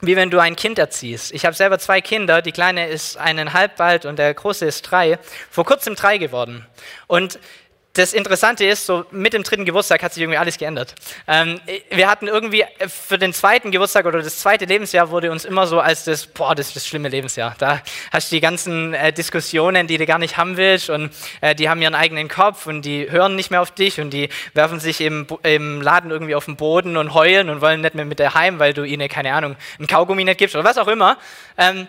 wie 0.00 0.16
wenn 0.16 0.30
du 0.30 0.40
ein 0.40 0.56
Kind 0.56 0.78
erziehst. 0.78 1.32
Ich 1.32 1.44
habe 1.44 1.54
selber 1.54 1.78
zwei 1.78 2.00
Kinder, 2.00 2.42
die 2.42 2.52
kleine 2.52 2.88
ist 2.88 3.16
eineinhalb 3.16 3.76
bald 3.76 4.04
und 4.04 4.18
der 4.18 4.34
große 4.34 4.66
ist 4.66 4.82
drei, 4.82 5.18
vor 5.50 5.64
kurzem 5.64 5.94
drei 5.94 6.18
geworden. 6.18 6.66
Und 7.06 7.38
das 7.94 8.14
Interessante 8.14 8.64
ist, 8.64 8.86
so 8.86 9.04
mit 9.10 9.34
dem 9.34 9.42
dritten 9.42 9.66
Geburtstag 9.66 10.02
hat 10.02 10.14
sich 10.14 10.22
irgendwie 10.22 10.38
alles 10.38 10.56
geändert. 10.56 10.94
Ähm, 11.28 11.60
wir 11.90 12.08
hatten 12.08 12.26
irgendwie 12.26 12.64
für 12.88 13.18
den 13.18 13.34
zweiten 13.34 13.70
Geburtstag 13.70 14.06
oder 14.06 14.22
das 14.22 14.38
zweite 14.38 14.64
Lebensjahr 14.64 15.10
wurde 15.10 15.30
uns 15.30 15.44
immer 15.44 15.66
so 15.66 15.78
als 15.78 16.04
das, 16.04 16.26
boah, 16.26 16.54
das 16.54 16.68
ist 16.68 16.76
das 16.76 16.86
schlimme 16.86 17.10
Lebensjahr. 17.10 17.54
Da 17.58 17.82
hast 18.10 18.32
du 18.32 18.36
die 18.36 18.40
ganzen 18.40 18.94
äh, 18.94 19.12
Diskussionen, 19.12 19.86
die 19.86 19.98
du 19.98 20.06
gar 20.06 20.18
nicht 20.18 20.38
haben 20.38 20.56
willst 20.56 20.88
und 20.88 21.12
äh, 21.42 21.54
die 21.54 21.68
haben 21.68 21.82
ihren 21.82 21.94
eigenen 21.94 22.28
Kopf 22.28 22.66
und 22.66 22.82
die 22.82 23.10
hören 23.10 23.36
nicht 23.36 23.50
mehr 23.50 23.60
auf 23.60 23.70
dich 23.70 24.00
und 24.00 24.10
die 24.10 24.30
werfen 24.54 24.80
sich 24.80 25.02
im, 25.02 25.26
im 25.42 25.82
Laden 25.82 26.10
irgendwie 26.10 26.34
auf 26.34 26.46
den 26.46 26.56
Boden 26.56 26.96
und 26.96 27.12
heulen 27.12 27.50
und 27.50 27.60
wollen 27.60 27.82
nicht 27.82 27.94
mehr 27.94 28.06
mit 28.06 28.18
dir 28.18 28.32
heim, 28.32 28.58
weil 28.58 28.72
du 28.72 28.84
ihnen, 28.84 29.06
keine 29.10 29.34
Ahnung, 29.34 29.56
ein 29.78 29.86
Kaugummi 29.86 30.24
nicht 30.24 30.38
gibst 30.38 30.56
oder 30.56 30.64
was 30.64 30.78
auch 30.78 30.88
immer. 30.88 31.18
Ähm, 31.58 31.88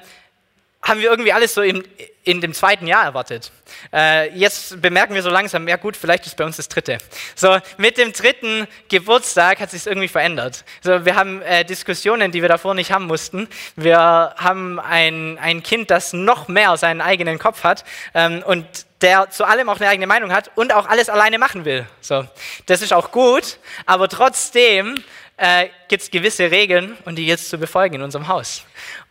haben 0.84 1.00
wir 1.00 1.10
irgendwie 1.10 1.32
alles 1.32 1.54
so 1.54 1.62
in, 1.62 1.84
in 2.24 2.42
dem 2.42 2.54
zweiten 2.54 2.88
Jahr 2.88 3.06
erwartet. 3.06 3.52
Äh, 3.92 4.36
jetzt 4.38 4.82
bemerken 4.82 5.16
wir 5.16 5.24
so 5.24 5.30
langsam, 5.30 5.68
ja 5.68 5.78
gut, 5.78 5.96
vielleicht 5.96 6.25
ist 6.25 6.36
bei 6.36 6.46
uns 6.46 6.58
das 6.58 6.68
dritte. 6.68 6.98
So, 7.36 7.58
mit 7.78 7.98
dem 7.98 8.12
dritten 8.12 8.68
Geburtstag 8.90 9.60
hat 9.60 9.72
sich 9.72 9.88
irgendwie 9.88 10.10
verändert. 10.10 10.66
So, 10.82 11.06
wir 11.06 11.16
haben 11.16 11.42
äh, 11.42 11.63
Diskussionen, 11.63 12.32
die 12.32 12.42
wir 12.42 12.50
davor 12.50 12.74
nicht 12.75 12.92
haben 12.92 13.08
mussten. 13.08 13.48
Wir 13.75 13.98
haben 14.38 14.80
ein, 14.80 15.38
ein 15.40 15.63
Kind, 15.63 15.90
das 15.90 16.13
noch 16.13 16.50
mehr 16.50 16.75
seinen 16.78 17.02
eigenen 17.02 17.40
Kopf 17.40 17.63
hat 17.63 17.86
ähm, 18.13 18.44
und 18.46 18.66
der 19.02 19.30
zu 19.30 19.46
allem 19.46 19.70
auch 19.70 19.80
eine 19.80 19.90
eigene 19.90 20.08
Meinung 20.08 20.32
hat 20.32 20.52
und 20.56 20.74
auch 20.74 20.88
alles 20.88 21.10
alleine 21.10 21.38
machen 21.38 21.66
will. 21.66 21.86
So, 22.00 22.25
das 22.66 22.82
ist 22.82 22.94
auch 22.94 23.12
gut, 23.12 23.58
aber 23.86 24.08
trotzdem 24.08 25.04
äh, 25.38 25.68
gibt 25.88 26.04
es 26.04 26.12
gewisse 26.12 26.52
Regeln 26.52 26.98
und 27.06 27.16
die 27.16 27.28
jetzt 27.28 27.50
zu 27.50 27.58
befolgen 27.58 27.96
in 27.96 28.02
unserem 28.02 28.28
Haus. 28.28 28.63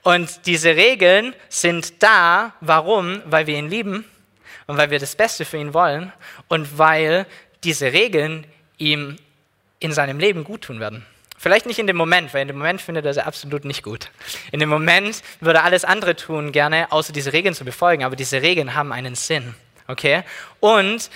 Und 0.02 0.46
diese 0.46 0.76
Regeln 0.76 1.34
sind 1.48 2.02
da, 2.02 2.54
warum? 2.60 3.22
Weil 3.26 3.46
wir 3.46 3.56
ihn 3.56 3.68
lieben 3.68 4.04
und 4.66 4.76
weil 4.76 4.90
wir 4.90 4.98
das 4.98 5.16
Beste 5.16 5.44
für 5.44 5.58
ihn 5.58 5.74
wollen 5.74 6.12
und 6.48 6.78
weil 6.78 7.26
diese 7.64 7.92
Regeln 7.92 8.46
ihm 8.78 9.16
in 9.78 9.92
seinem 9.92 10.18
Leben 10.18 10.44
gut 10.44 10.62
tun 10.62 10.80
werden. 10.80 11.04
Vielleicht 11.38 11.66
nicht 11.66 11.80
in 11.80 11.88
dem 11.88 11.96
Moment, 11.96 12.32
weil 12.32 12.42
in 12.42 12.48
dem 12.48 12.58
Moment 12.58 12.80
findet 12.80 13.04
er 13.04 13.14
sie 13.14 13.26
absolut 13.26 13.64
nicht 13.64 13.82
gut. 13.82 14.10
In 14.52 14.60
dem 14.60 14.68
Moment 14.68 15.22
würde 15.40 15.58
er 15.58 15.64
alles 15.64 15.84
andere 15.84 16.14
tun 16.14 16.52
gerne, 16.52 16.92
außer 16.92 17.12
diese 17.12 17.32
Regeln 17.32 17.54
zu 17.54 17.64
befolgen, 17.64 18.04
aber 18.04 18.14
diese 18.14 18.42
Regeln 18.42 18.74
haben 18.74 18.92
einen 18.92 19.16
Sinn. 19.16 19.54
Okay? 19.88 20.22
Und 20.60 21.10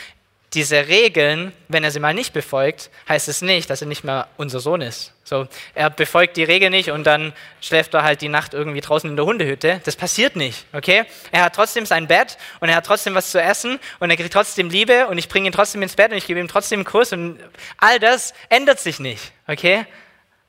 diese 0.56 0.88
Regeln, 0.88 1.52
wenn 1.68 1.84
er 1.84 1.90
sie 1.90 2.00
mal 2.00 2.14
nicht 2.14 2.32
befolgt, 2.32 2.90
heißt 3.10 3.28
es 3.28 3.42
nicht, 3.42 3.68
dass 3.68 3.82
er 3.82 3.86
nicht 3.86 4.04
mehr 4.04 4.26
unser 4.38 4.58
Sohn 4.58 4.80
ist. 4.80 5.12
So, 5.22 5.46
er 5.74 5.90
befolgt 5.90 6.38
die 6.38 6.44
Regeln 6.44 6.72
nicht 6.72 6.90
und 6.90 7.04
dann 7.04 7.34
schläft 7.60 7.92
er 7.92 8.04
halt 8.04 8.22
die 8.22 8.30
Nacht 8.30 8.54
irgendwie 8.54 8.80
draußen 8.80 9.08
in 9.10 9.16
der 9.16 9.26
Hundehütte. 9.26 9.82
Das 9.84 9.96
passiert 9.96 10.34
nicht, 10.34 10.64
okay? 10.72 11.04
Er 11.30 11.42
hat 11.42 11.54
trotzdem 11.54 11.84
sein 11.84 12.06
Bett 12.06 12.38
und 12.60 12.70
er 12.70 12.76
hat 12.76 12.86
trotzdem 12.86 13.14
was 13.14 13.32
zu 13.32 13.40
essen 13.40 13.78
und 14.00 14.08
er 14.08 14.16
kriegt 14.16 14.32
trotzdem 14.32 14.70
Liebe 14.70 15.08
und 15.08 15.18
ich 15.18 15.28
bringe 15.28 15.46
ihn 15.46 15.52
trotzdem 15.52 15.82
ins 15.82 15.94
Bett 15.94 16.10
und 16.10 16.16
ich 16.16 16.26
gebe 16.26 16.40
ihm 16.40 16.48
trotzdem 16.48 16.78
einen 16.78 16.86
Kuss 16.86 17.12
und 17.12 17.38
all 17.76 18.00
das 18.00 18.32
ändert 18.48 18.80
sich 18.80 18.98
nicht, 18.98 19.32
okay? 19.46 19.84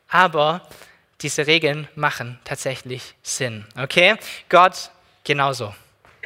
Aber 0.07 0.61
diese 1.21 1.47
Regeln 1.47 1.89
machen 1.95 2.39
tatsächlich 2.45 3.13
Sinn, 3.23 3.65
okay? 3.77 4.15
Gott 4.47 4.89
genauso. 5.25 5.75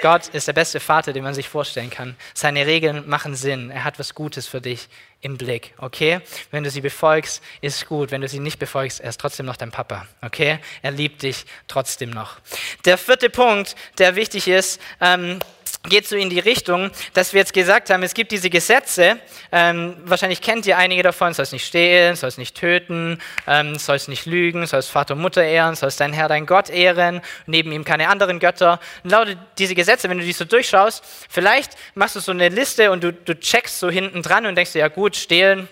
Gott 0.02 0.30
ist 0.30 0.48
der 0.48 0.54
beste 0.54 0.80
Vater, 0.80 1.14
den 1.14 1.24
man 1.24 1.36
sich 1.36 1.48
vorstellen 1.48 1.92
kann. 1.92 2.16
Seine 2.34 2.66
Regeln 2.66 3.08
machen 3.08 3.36
Sinn. 3.36 3.70
Er 3.70 3.84
hat 3.84 4.00
was 4.00 4.16
Gutes 4.16 4.48
für 4.48 4.60
dich 4.60 4.90
im 5.22 5.38
Blick, 5.38 5.76
okay? 5.78 6.22
Wenn 6.50 6.64
du 6.64 6.72
sie 6.72 6.82
befolgst, 6.82 7.44
ist 7.62 7.88
gut. 7.88 8.10
Wenn 8.10 8.22
du 8.22 8.28
sie 8.28 8.40
nicht 8.40 8.58
befolgst, 8.58 9.00
er 9.00 9.10
ist 9.10 9.22
trotzdem 9.22 9.46
noch 9.46 9.58
dein 9.58 9.70
Papa, 9.70 10.08
okay? 10.24 10.60
Er 10.82 10.92
liebt 10.92 11.22
dich 11.22 11.46
trotzdem 11.68 12.10
noch. 12.10 12.38
Der 12.86 12.98
vierte 12.98 13.30
Punkt, 13.30 13.76
der 14.00 14.16
wichtig 14.16 14.48
ist, 14.48 14.82
ähm, 15.00 15.38
geht 15.84 16.08
so 16.08 16.16
in 16.16 16.30
die 16.30 16.40
Richtung, 16.40 16.92
dass 17.14 17.34
wir 17.34 17.40
jetzt 17.40 17.54
gesagt 17.54 17.90
haben, 17.90 18.04
es 18.04 18.14
gibt 18.14 18.32
diese 18.32 18.50
Gesetze, 18.50 19.20
ähm, 19.52 19.96
wahrscheinlich 20.06 20.42
kennt 20.42 20.66
ihr 20.68 20.78
einige 20.78 21.02
davon, 21.02 21.34
sollst 21.34 21.54
nicht 21.54 21.66
stehlen, 21.66 22.16
sollst 22.16 22.38
nicht 22.38 22.56
töten, 22.56 23.20
ähm, 23.48 23.76
sollst 23.76 24.08
nicht 24.08 24.26
lügen, 24.26 24.68
sollst 24.68 24.90
Vater 24.90 25.16
und 25.16 25.22
Mutter 25.22 25.44
ehren, 25.44 25.76
sollst 25.76 26.00
dein 26.00 26.14
Herr, 26.14 26.28
dein 26.28 26.46
Gott 26.46 26.70
ehren, 26.70 27.22
neben 27.48 27.72
ihm 27.72 27.84
keine 27.84 28.10
anderen 28.10 28.40
Götter. 28.40 28.80
Und 29.04 29.12
lautet 29.12 29.40
diese 29.58 29.74
Gesetze, 29.74 30.08
wenn 30.10 30.20
du 30.20 30.24
die 30.24 30.34
so 30.34 30.46
durchschaust, 30.46 31.04
vielleicht 31.30 31.72
machst 31.96 32.16
du 32.16 32.20
so 32.20 32.32
eine 32.32 32.50
Liste 32.50 32.92
und 32.92 33.04
du, 33.04 33.12
du 33.12 33.40
checkst 33.40 33.80
so 33.80 33.90
hinten 33.90 34.22
dran 34.22 34.46
und 34.46 34.56
denkst 34.56 34.74
dir, 34.74 34.80
ja 34.80 34.88
gut, 34.88 35.16
stehlen, 35.16 35.68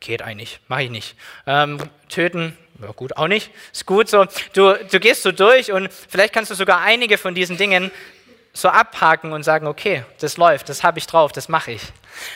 geht 0.00 0.22
eigentlich, 0.22 0.60
mache 0.68 0.84
ich 0.84 0.90
nicht. 0.90 1.16
Ähm, 1.46 1.78
töten, 2.08 2.56
ja 2.80 2.92
gut, 2.92 3.16
auch 3.16 3.26
nicht. 3.26 3.50
Ist 3.72 3.86
gut 3.86 4.08
so. 4.08 4.26
Du, 4.52 4.74
du 4.74 5.00
gehst 5.00 5.22
so 5.24 5.32
durch 5.32 5.72
und 5.72 5.90
vielleicht 6.08 6.32
kannst 6.32 6.52
du 6.52 6.54
sogar 6.54 6.80
einige 6.80 7.18
von 7.18 7.34
diesen 7.34 7.56
Dingen 7.56 7.90
so 8.60 8.68
abhaken 8.68 9.32
und 9.32 9.42
sagen, 9.42 9.66
okay, 9.66 10.04
das 10.20 10.36
läuft, 10.36 10.68
das 10.68 10.82
habe 10.82 10.98
ich 10.98 11.06
drauf, 11.06 11.32
das 11.32 11.48
mache 11.48 11.72
ich. 11.72 11.82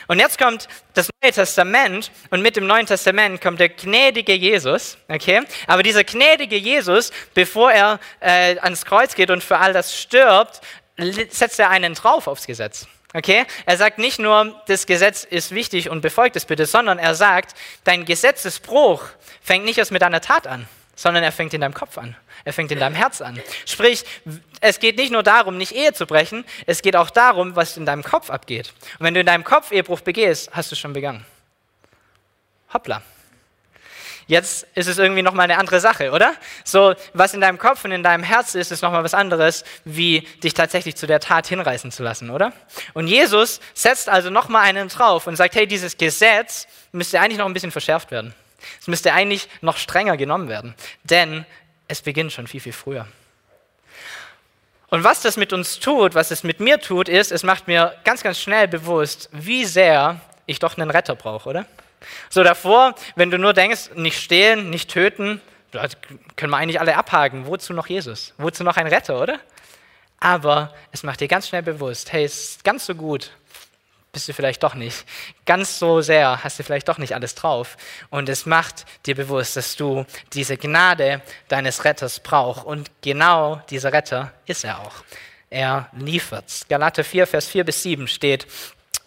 Und 0.07 0.19
jetzt 0.19 0.39
kommt 0.39 0.69
das 0.95 1.11
Neue 1.23 1.33
Testament 1.33 2.11
und 2.31 2.43
mit 2.43 2.57
dem 2.57 2.67
Neuen 2.67 2.87
Testament 2.87 3.41
kommt 3.41 3.59
der 3.61 3.69
gnädige 3.69 4.35
Jesus, 4.35 4.97
okay? 5.09 5.43
Aber 5.67 5.83
dieser 5.83 6.05
gnädige 6.05 6.57
Jesus, 6.57 7.11
bevor 7.35 7.73
er 7.73 7.99
äh, 8.21 8.59
ans 8.61 8.85
Kreuz 8.85 9.15
geht 9.15 9.31
und 9.31 9.43
für 9.43 9.59
all 9.59 9.73
das 9.73 9.99
stirbt, 9.99 10.61
setzt 11.31 11.59
er 11.59 11.71
einen 11.71 11.95
drauf 11.95 12.27
aufs 12.27 12.47
Gesetz. 12.47 12.87
Okay? 13.15 13.45
Er 13.67 13.77
sagt 13.77 13.99
nicht 13.99 14.19
nur, 14.19 14.61
das 14.67 14.87
Gesetz 14.87 15.25
ist 15.25 15.51
wichtig 15.53 15.91
und 15.91 16.01
befolgt 16.01 16.37
es 16.37 16.47
bitte, 16.47 16.67
sondern 16.67 16.99
er 16.99 17.15
sagt, 17.15 17.55
dein 17.85 18.05
Gesetzesbruch 18.05 19.05
fängt 19.43 19.65
nicht 19.65 19.79
erst 19.79 19.93
mit 19.93 20.03
deiner 20.03 20.21
Tat 20.21 20.47
an, 20.47 20.67
sondern 20.95 21.25
er 21.25 21.33
fängt 21.33 21.55
in 21.55 21.61
deinem 21.61 21.75
Kopf 21.75 21.99
an. 21.99 22.17
Er 22.45 22.53
fängt 22.53 22.71
in 22.73 22.79
deinem 22.79 22.95
Herz 22.95 23.21
an. 23.21 23.41
Sprich, 23.67 24.05
es 24.61 24.79
geht 24.79 24.97
nicht 24.97 25.13
nur 25.13 25.23
darum, 25.23 25.57
nicht 25.57 25.73
Ehe 25.73 25.93
zu 25.93 26.07
brechen, 26.07 26.45
es 26.67 26.83
geht 26.83 26.97
auch 26.97 27.11
darum, 27.11 27.57
was 27.57 27.77
in 27.77 27.87
deinem 27.87 28.03
Kopf 28.03 28.31
abgeht. 28.31 28.73
Und 28.99 29.07
wenn 29.07 29.15
du 29.15 29.21
in 29.21 29.27
deinem 29.27 29.45
Kopf 29.45 29.73
Ehebruch 29.73 30.01
begehst, 30.01 30.51
hast 30.53 30.71
du 30.73 30.77
schon 30.77 30.93
begangen. 30.93 31.25
Hoppla. 32.73 33.03
Jetzt 34.27 34.67
ist 34.75 34.87
es 34.87 34.99
irgendwie 34.99 35.23
nochmal 35.23 35.45
eine 35.45 35.59
andere 35.59 35.81
Sache, 35.81 36.11
oder? 36.13 36.35
So, 36.65 36.95
was 37.13 37.35
in 37.35 37.41
deinem 37.41 37.59
Kopf 37.59 37.85
und 37.85 37.93
in 37.93 38.03
deinem 38.03 38.23
Herz 38.23 38.55
ist, 38.55 38.71
ist 38.71 38.83
nochmal 38.83 39.05
was 39.05 39.15
anderes, 39.15 39.65
wie 39.85 40.21
dich 40.43 40.55
tatsächlich 40.55 40.97
zu 40.97 41.07
der 41.07 41.21
Tat 41.21 41.49
hinreißen 41.49 41.91
zu 41.91 42.03
lassen, 42.03 42.31
oder? 42.31 42.53
Und 42.95 43.09
Jesus 43.09 43.61
setzt 43.75 44.09
also 44.09 44.31
nochmal 44.31 44.63
einen 44.63 44.89
drauf 44.89 45.27
und 45.27 45.37
sagt, 45.37 45.55
hey, 45.55 45.67
dieses 45.67 45.97
Gesetz 45.97 46.67
müsste 46.93 47.21
eigentlich 47.21 47.39
noch 47.39 47.47
ein 47.47 47.53
bisschen 47.53 47.73
verschärft 47.73 48.11
werden. 48.11 48.35
Es 48.81 48.87
müsste 48.87 49.13
eigentlich 49.13 49.49
noch 49.61 49.77
strenger 49.77 50.17
genommen 50.17 50.49
werden. 50.49 50.75
Denn 51.05 51.47
es 51.89 52.03
beginnt 52.03 52.33
schon 52.33 52.47
viel, 52.47 52.61
viel 52.61 52.73
früher. 52.73 53.07
Und 54.89 55.05
was 55.05 55.23
das 55.23 55.37
mit 55.37 55.53
uns 55.53 55.79
tut, 55.79 56.15
was 56.15 56.31
es 56.31 56.43
mit 56.43 56.61
mir 56.61 56.79
tut, 56.79 57.09
ist, 57.09 57.33
es 57.33 57.43
macht 57.45 57.67
mir 57.67 57.95
ganz, 58.05 58.23
ganz 58.23 58.39
schnell 58.39 58.69
bewusst, 58.69 59.31
wie 59.33 59.65
sehr 59.65 60.21
ich 60.45 60.59
doch 60.59 60.77
einen 60.77 60.91
Retter 60.91 61.15
brauche, 61.15 61.49
oder? 61.49 61.67
So 62.29 62.43
davor, 62.43 62.95
wenn 63.17 63.31
du 63.31 63.39
nur 63.39 63.55
denkst, 63.55 63.91
nicht 63.95 64.21
stehlen, 64.21 64.71
nicht 64.71 64.91
töten, 64.91 65.41
können 66.37 66.51
wir 66.51 66.57
eigentlich 66.59 66.81
alle 66.81 66.97
abhaken. 66.97 67.47
Wozu 67.47 67.73
noch 67.73 67.87
Jesus? 67.87 68.35
Wozu 68.37 68.65
noch 68.65 68.77
ein 68.77 68.87
Retter, 68.87 69.21
oder? 69.21 69.41
Aber 70.21 70.75
es 70.93 71.03
macht 71.03 71.21
dir 71.21 71.29
ganz 71.29 71.49
schnell 71.49 71.63
bewusst, 71.63 72.13
hey, 72.13 72.25
es 72.25 72.51
ist 72.51 72.65
ganz 72.65 72.87
so 72.87 72.95
gut, 72.95 73.31
bist 74.13 74.29
du 74.29 74.35
vielleicht 74.35 74.63
doch 74.63 74.75
nicht. 74.75 75.07
Ganz 75.47 75.79
so 75.79 76.03
sehr 76.03 76.45
hast 76.45 76.59
du 76.59 76.63
vielleicht 76.63 76.87
doch 76.87 76.99
nicht 76.99 77.15
alles 77.15 77.35
drauf. 77.35 77.79
Und 78.11 78.29
es 78.29 78.45
macht 78.45 78.85
dir 79.07 79.15
bewusst, 79.15 79.57
dass 79.57 79.75
du 79.75 80.05
diese 80.35 80.59
Gnade 80.59 81.23
deines 81.49 81.85
Retters 81.85 82.21
brauchst. 82.21 82.65
Und 82.65 82.91
genau 83.01 83.63
dieser 83.71 83.93
Retter 83.93 84.33
ist 84.45 84.65
er 84.65 84.81
auch. 84.81 84.97
Er 85.49 85.89
liefert's. 85.93 86.67
Galater 86.69 87.05
4, 87.05 87.27
Vers 87.27 87.47
4 87.47 87.65
bis 87.65 87.83
7 87.83 88.07
steht, 88.07 88.47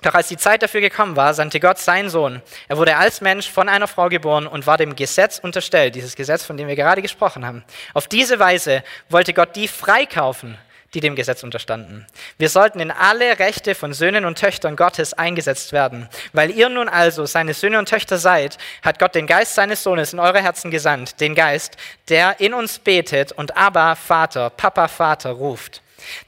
doch 0.02 0.14
als 0.14 0.28
die 0.28 0.38
Zeit 0.38 0.62
dafür 0.62 0.82
gekommen 0.82 1.16
war, 1.16 1.34
sandte 1.34 1.60
Gott 1.60 1.80
seinen 1.80 2.12
Sohn. 2.12 2.42
Er 2.68 2.78
wurde 2.78 2.96
als 2.96 3.22
Mensch 3.22 3.50
von 3.50 3.68
einer 3.68 3.88
Frau 3.88 4.08
geboren 4.10 4.46
und 4.46 4.68
war 4.68 4.78
dem 4.78 4.96
Gesetz 4.96 5.40
unterstellt, 5.40 5.96
dieses 5.96 6.16
Gesetz, 6.16 6.44
von 6.44 6.58
dem 6.58 6.68
wir 6.68 6.76
gerade 6.76 7.02
gesprochen 7.02 7.44
haben. 7.44 7.64
Auf 7.96 8.08
diese 8.08 8.38
Weise 8.38 8.84
wollte 9.10 9.34
Gott 9.34 9.56
die 9.56 9.68
freikaufen, 9.68 10.60
die 10.96 11.02
dem 11.02 11.16
Gesetz 11.16 11.44
unterstanden. 11.44 12.08
Wir 12.38 12.50
sollten 12.50 12.80
in 12.80 12.90
alle 12.90 13.38
Rechte 13.38 13.76
von 13.76 13.94
Söhnen 13.94 14.26
und 14.26 14.40
Töchtern 14.40 14.78
Gottes 14.78 15.14
eingesetzt 15.14 15.74
werden. 15.74 16.10
Weil 16.34 16.52
ihr 16.52 16.70
nun 16.70 16.88
also 16.90 17.26
seine 17.26 17.54
Söhne 17.54 17.78
und 17.78 17.90
Töchter 17.90 18.18
seid, 18.18 18.58
hat 18.82 18.98
Gott 18.98 19.14
den 19.14 19.28
Geist 19.28 19.56
seines 19.56 19.84
Sohnes 19.84 20.14
in 20.14 20.20
eure 20.20 20.42
Herzen 20.42 20.72
gesandt, 20.72 21.20
den 21.20 21.36
Geist, 21.36 21.76
der 22.08 22.40
in 22.40 22.54
uns 22.54 22.80
betet 22.80 23.34
und 23.34 23.58
Abba, 23.58 23.96
Vater, 23.96 24.50
Papa, 24.50 24.88
Vater 24.88 25.32
ruft. 25.32 25.82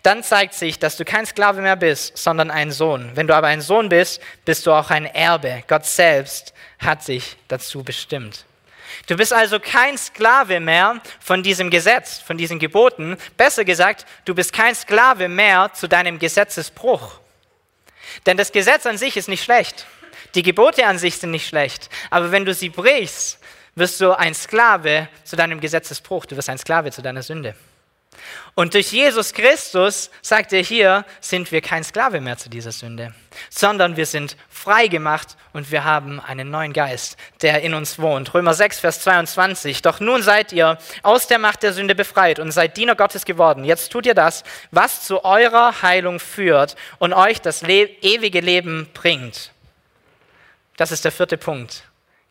Dann 0.04 0.24
zeigt 0.24 0.54
sich, 0.54 0.80
dass 0.80 0.98
du 0.98 1.06
kein 1.06 1.26
Sklave 1.26 1.62
mehr 1.62 1.76
bist, 1.76 2.18
sondern 2.18 2.52
ein 2.52 2.72
Sohn. 2.72 3.12
Wenn 3.16 3.28
du 3.28 3.36
aber 3.36 3.48
ein 3.48 3.62
Sohn 3.62 3.90
bist, 3.90 4.22
bist 4.44 4.66
du 4.66 4.74
auch 4.74 4.90
ein 4.90 5.06
Erbe. 5.06 5.64
Gott 5.68 5.86
selbst 5.86 6.54
hat 6.80 7.04
sich 7.04 7.38
dazu 7.48 7.84
bestimmt. 7.84 8.47
Du 9.06 9.16
bist 9.16 9.32
also 9.32 9.60
kein 9.60 9.98
Sklave 9.98 10.60
mehr 10.60 11.00
von 11.20 11.44
diesem 11.44 11.70
Gesetz, 11.70 12.20
von 12.20 12.38
diesen 12.38 12.60
Geboten. 12.60 13.18
Besser 13.38 13.64
gesagt, 13.64 14.06
du 14.26 14.34
bist 14.34 14.52
kein 14.52 14.74
Sklave 14.74 15.30
mehr 15.30 15.72
zu 15.74 15.88
deinem 15.88 16.20
Gesetzesbruch. 16.20 17.20
Denn 18.26 18.38
das 18.38 18.52
Gesetz 18.52 18.86
an 18.86 18.98
sich 18.98 19.16
ist 19.16 19.30
nicht 19.30 19.44
schlecht. 19.44 19.86
Die 20.36 20.44
Gebote 20.44 20.86
an 20.86 20.98
sich 20.98 21.18
sind 21.18 21.32
nicht 21.32 21.48
schlecht. 21.48 21.90
Aber 22.10 22.32
wenn 22.32 22.46
du 22.46 22.54
sie 22.54 22.70
brichst, 22.70 23.40
wirst 23.76 24.02
du 24.02 24.18
ein 24.18 24.34
Sklave 24.34 25.08
zu 25.24 25.36
deinem 25.36 25.60
Gesetzesbruch. 25.60 26.26
Du 26.26 26.36
wirst 26.36 26.50
ein 26.50 26.58
Sklave 26.58 26.92
zu 26.92 27.02
deiner 27.02 27.22
Sünde. 27.22 27.56
Und 28.56 28.74
durch 28.74 28.92
Jesus 28.92 29.34
Christus, 29.34 30.10
sagt 30.22 30.52
er 30.52 30.64
hier, 30.64 31.06
sind 31.22 31.52
wir 31.52 31.62
kein 31.62 31.84
Sklave 31.84 32.20
mehr 32.22 32.38
zu 32.38 32.50
dieser 32.50 32.72
Sünde, 32.72 33.14
sondern 33.52 33.98
wir 33.98 34.08
sind 34.08 34.36
frei 34.50 34.88
gemacht 34.88 35.38
und 35.54 35.72
wir 35.72 35.84
haben 35.84 36.20
einen 36.20 36.50
neuen 36.50 36.74
Geist, 36.74 37.18
der 37.42 37.62
in 37.62 37.76
uns 37.76 38.00
wohnt. 38.00 38.34
Römer 38.34 38.56
6, 38.56 38.80
Vers 38.80 39.02
22. 39.02 39.84
Doch 39.84 40.00
nun 40.00 40.24
seid 40.24 40.54
ihr 40.54 40.80
aus 41.04 41.28
der 41.28 41.38
Macht 41.38 41.62
der 41.62 41.74
Sünde 41.74 41.94
befreit 41.94 42.40
und 42.40 42.52
seid 42.52 42.78
Diener 42.78 42.96
Gottes 42.96 43.26
geworden. 43.26 43.64
Jetzt 43.64 43.92
tut 43.92 44.08
ihr 44.08 44.16
das, 44.16 44.44
was 44.72 45.06
zu 45.06 45.24
eurer 45.24 45.84
Heilung 45.84 46.20
führt 46.20 46.76
und 46.98 47.14
euch 47.14 47.42
das 47.42 47.62
Le 47.62 47.84
ewige 48.02 48.40
Leben 48.40 48.90
bringt. 48.94 49.52
Das 50.78 50.92
ist 50.92 51.06
der 51.06 51.12
vierte 51.12 51.38
Punkt. 51.38 51.84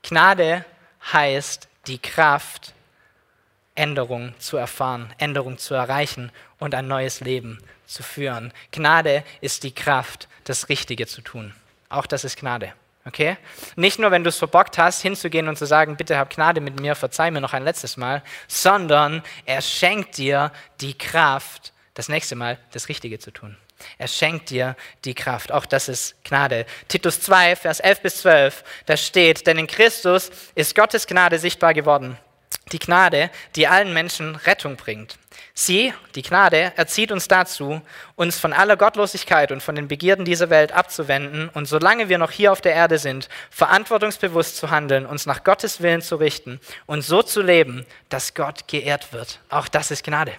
Gnade 0.02 0.64
heißt 1.12 1.68
die 1.86 1.98
Kraft, 1.98 2.74
Änderung 3.76 4.34
zu 4.38 4.56
erfahren, 4.56 5.12
Änderung 5.18 5.58
zu 5.58 5.74
erreichen 5.74 6.32
und 6.58 6.74
ein 6.74 6.88
neues 6.88 7.20
Leben 7.20 7.58
zu 7.86 8.02
führen. 8.02 8.52
Gnade 8.72 9.22
ist 9.40 9.62
die 9.62 9.74
Kraft, 9.74 10.28
das 10.44 10.68
Richtige 10.68 11.06
zu 11.06 11.20
tun. 11.20 11.54
Auch 11.88 12.06
das 12.06 12.24
ist 12.24 12.38
Gnade. 12.38 12.72
Okay? 13.04 13.36
Nicht 13.76 14.00
nur, 14.00 14.10
wenn 14.10 14.24
du 14.24 14.30
es 14.30 14.38
verbockt 14.38 14.78
hast, 14.78 15.00
hinzugehen 15.02 15.46
und 15.46 15.56
zu 15.56 15.66
sagen, 15.66 15.96
bitte 15.96 16.18
hab 16.18 16.30
Gnade 16.30 16.60
mit 16.60 16.80
mir, 16.80 16.96
verzeih 16.96 17.30
mir 17.30 17.40
noch 17.40 17.52
ein 17.52 17.62
letztes 17.62 17.96
Mal, 17.96 18.22
sondern 18.48 19.22
er 19.44 19.62
schenkt 19.62 20.18
dir 20.18 20.50
die 20.80 20.98
Kraft, 20.98 21.72
das 21.94 22.08
nächste 22.08 22.34
Mal 22.34 22.58
das 22.72 22.88
Richtige 22.88 23.20
zu 23.20 23.30
tun. 23.30 23.56
Er 23.98 24.08
schenkt 24.08 24.50
dir 24.50 24.74
die 25.04 25.14
Kraft. 25.14 25.52
Auch 25.52 25.66
das 25.66 25.88
ist 25.88 26.16
Gnade. 26.24 26.66
Titus 26.88 27.20
2, 27.20 27.56
Vers 27.56 27.78
11 27.80 28.00
bis 28.00 28.22
12, 28.22 28.64
da 28.86 28.96
steht, 28.96 29.46
denn 29.46 29.58
in 29.58 29.66
Christus 29.66 30.30
ist 30.54 30.74
Gottes 30.74 31.06
Gnade 31.06 31.38
sichtbar 31.38 31.74
geworden 31.74 32.18
die 32.72 32.78
Gnade, 32.78 33.30
die 33.54 33.68
allen 33.68 33.92
Menschen 33.92 34.34
Rettung 34.36 34.76
bringt. 34.76 35.18
Sie, 35.54 35.94
die 36.14 36.22
Gnade, 36.22 36.72
erzieht 36.76 37.12
uns 37.12 37.28
dazu, 37.28 37.80
uns 38.16 38.38
von 38.38 38.52
aller 38.52 38.76
Gottlosigkeit 38.76 39.52
und 39.52 39.62
von 39.62 39.74
den 39.74 39.88
Begierden 39.88 40.24
dieser 40.24 40.50
Welt 40.50 40.72
abzuwenden 40.72 41.48
und 41.48 41.66
solange 41.66 42.08
wir 42.08 42.18
noch 42.18 42.30
hier 42.30 42.52
auf 42.52 42.60
der 42.60 42.74
Erde 42.74 42.98
sind, 42.98 43.28
verantwortungsbewusst 43.50 44.56
zu 44.56 44.70
handeln, 44.70 45.06
uns 45.06 45.26
nach 45.26 45.44
Gottes 45.44 45.80
Willen 45.80 46.02
zu 46.02 46.16
richten 46.16 46.60
und 46.86 47.02
so 47.02 47.22
zu 47.22 47.40
leben, 47.40 47.86
dass 48.08 48.34
Gott 48.34 48.66
geehrt 48.68 49.12
wird. 49.12 49.40
Auch 49.48 49.68
das 49.68 49.90
ist 49.90 50.04
Gnade. 50.04 50.32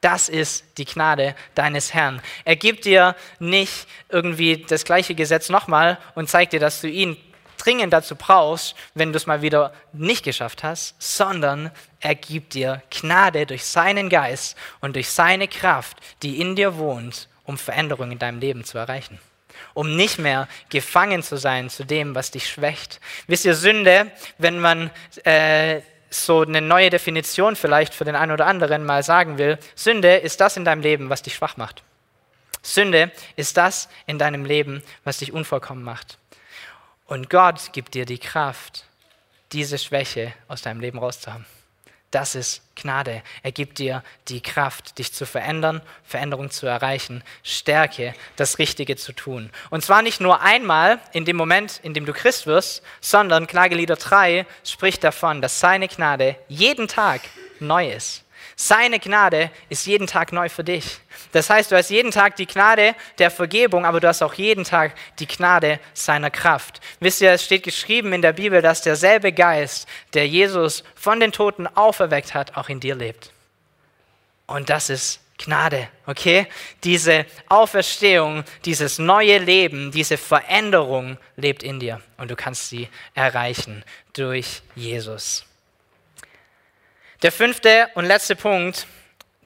Das 0.00 0.28
ist 0.28 0.64
die 0.76 0.84
Gnade 0.84 1.34
deines 1.54 1.94
Herrn. 1.94 2.20
Er 2.44 2.56
gibt 2.56 2.84
dir 2.84 3.16
nicht 3.38 3.88
irgendwie 4.10 4.58
das 4.68 4.84
gleiche 4.84 5.14
Gesetz 5.14 5.48
nochmal 5.48 5.96
und 6.14 6.28
zeigt 6.28 6.52
dir, 6.52 6.60
dass 6.60 6.82
du 6.82 6.88
ihn 6.88 7.16
dringend 7.64 7.92
dazu 7.92 8.14
brauchst, 8.14 8.74
wenn 8.94 9.12
du 9.12 9.16
es 9.16 9.26
mal 9.26 9.42
wieder 9.42 9.72
nicht 9.92 10.24
geschafft 10.24 10.62
hast, 10.62 10.94
sondern 10.98 11.70
er 12.00 12.14
gibt 12.14 12.54
dir 12.54 12.82
Gnade 12.90 13.46
durch 13.46 13.64
seinen 13.64 14.08
Geist 14.08 14.56
und 14.80 14.96
durch 14.96 15.10
seine 15.10 15.48
Kraft, 15.48 15.96
die 16.22 16.40
in 16.40 16.56
dir 16.56 16.76
wohnt, 16.76 17.28
um 17.44 17.56
Veränderungen 17.56 18.12
in 18.12 18.18
deinem 18.18 18.38
Leben 18.38 18.64
zu 18.64 18.78
erreichen. 18.78 19.18
Um 19.72 19.96
nicht 19.96 20.18
mehr 20.18 20.48
gefangen 20.68 21.22
zu 21.22 21.36
sein 21.36 21.70
zu 21.70 21.84
dem, 21.84 22.14
was 22.14 22.30
dich 22.30 22.48
schwächt. 22.48 23.00
Wisst 23.26 23.44
ihr, 23.44 23.54
Sünde, 23.54 24.10
wenn 24.38 24.58
man 24.58 24.90
äh, 25.24 25.80
so 26.10 26.42
eine 26.42 26.60
neue 26.60 26.90
Definition 26.90 27.56
vielleicht 27.56 27.94
für 27.94 28.04
den 28.04 28.16
einen 28.16 28.32
oder 28.32 28.46
anderen 28.46 28.84
mal 28.84 29.02
sagen 29.02 29.38
will, 29.38 29.58
Sünde 29.74 30.16
ist 30.16 30.40
das 30.40 30.56
in 30.56 30.64
deinem 30.64 30.82
Leben, 30.82 31.08
was 31.08 31.22
dich 31.22 31.34
schwach 31.34 31.56
macht. 31.56 31.82
Sünde 32.62 33.12
ist 33.36 33.56
das 33.56 33.88
in 34.06 34.18
deinem 34.18 34.44
Leben, 34.44 34.82
was 35.04 35.18
dich 35.18 35.32
unvollkommen 35.32 35.82
macht. 35.82 36.18
Und 37.06 37.28
Gott 37.30 37.72
gibt 37.72 37.94
dir 37.94 38.06
die 38.06 38.18
Kraft, 38.18 38.84
diese 39.52 39.78
Schwäche 39.78 40.32
aus 40.48 40.62
deinem 40.62 40.80
Leben 40.80 40.98
rauszuhaben. 40.98 41.44
Das 42.10 42.36
ist 42.36 42.62
Gnade. 42.76 43.22
Er 43.42 43.50
gibt 43.50 43.78
dir 43.78 44.04
die 44.28 44.40
Kraft, 44.40 44.98
dich 44.98 45.12
zu 45.12 45.26
verändern, 45.26 45.82
Veränderung 46.04 46.48
zu 46.48 46.64
erreichen, 46.64 47.24
Stärke, 47.42 48.14
das 48.36 48.58
Richtige 48.60 48.94
zu 48.94 49.12
tun. 49.12 49.50
Und 49.70 49.84
zwar 49.84 50.00
nicht 50.00 50.20
nur 50.20 50.40
einmal 50.40 51.00
in 51.12 51.24
dem 51.24 51.36
Moment, 51.36 51.80
in 51.82 51.92
dem 51.92 52.06
du 52.06 52.12
Christ 52.12 52.46
wirst, 52.46 52.84
sondern 53.00 53.48
Klagelieder 53.48 53.96
3 53.96 54.46
spricht 54.64 55.02
davon, 55.02 55.42
dass 55.42 55.58
seine 55.58 55.88
Gnade 55.88 56.36
jeden 56.46 56.86
Tag 56.86 57.20
neu 57.58 57.90
ist. 57.90 58.23
Seine 58.56 59.00
Gnade 59.00 59.50
ist 59.68 59.86
jeden 59.86 60.06
Tag 60.06 60.32
neu 60.32 60.48
für 60.48 60.62
dich. 60.62 61.00
Das 61.32 61.50
heißt, 61.50 61.72
du 61.72 61.76
hast 61.76 61.90
jeden 61.90 62.12
Tag 62.12 62.36
die 62.36 62.46
Gnade 62.46 62.94
der 63.18 63.30
Vergebung, 63.30 63.84
aber 63.84 64.00
du 64.00 64.06
hast 64.06 64.22
auch 64.22 64.34
jeden 64.34 64.64
Tag 64.64 64.94
die 65.18 65.26
Gnade 65.26 65.80
seiner 65.92 66.30
Kraft. 66.30 66.80
Wisst 67.00 67.20
ihr, 67.20 67.32
es 67.32 67.44
steht 67.44 67.64
geschrieben 67.64 68.12
in 68.12 68.22
der 68.22 68.32
Bibel, 68.32 68.62
dass 68.62 68.82
derselbe 68.82 69.32
Geist, 69.32 69.88
der 70.12 70.28
Jesus 70.28 70.84
von 70.94 71.18
den 71.18 71.32
Toten 71.32 71.66
auferweckt 71.66 72.34
hat, 72.34 72.56
auch 72.56 72.68
in 72.68 72.80
dir 72.80 72.94
lebt. 72.94 73.32
Und 74.46 74.70
das 74.70 74.90
ist 74.90 75.20
Gnade, 75.38 75.88
okay? 76.06 76.46
Diese 76.84 77.26
Auferstehung, 77.48 78.44
dieses 78.64 78.98
neue 78.98 79.38
Leben, 79.38 79.90
diese 79.90 80.16
Veränderung 80.16 81.18
lebt 81.36 81.64
in 81.64 81.80
dir 81.80 82.00
und 82.18 82.30
du 82.30 82.36
kannst 82.36 82.68
sie 82.68 82.88
erreichen 83.14 83.84
durch 84.12 84.62
Jesus. 84.76 85.44
Der 87.24 87.32
fünfte 87.32 87.88
und 87.94 88.04
letzte 88.04 88.36
Punkt, 88.36 88.86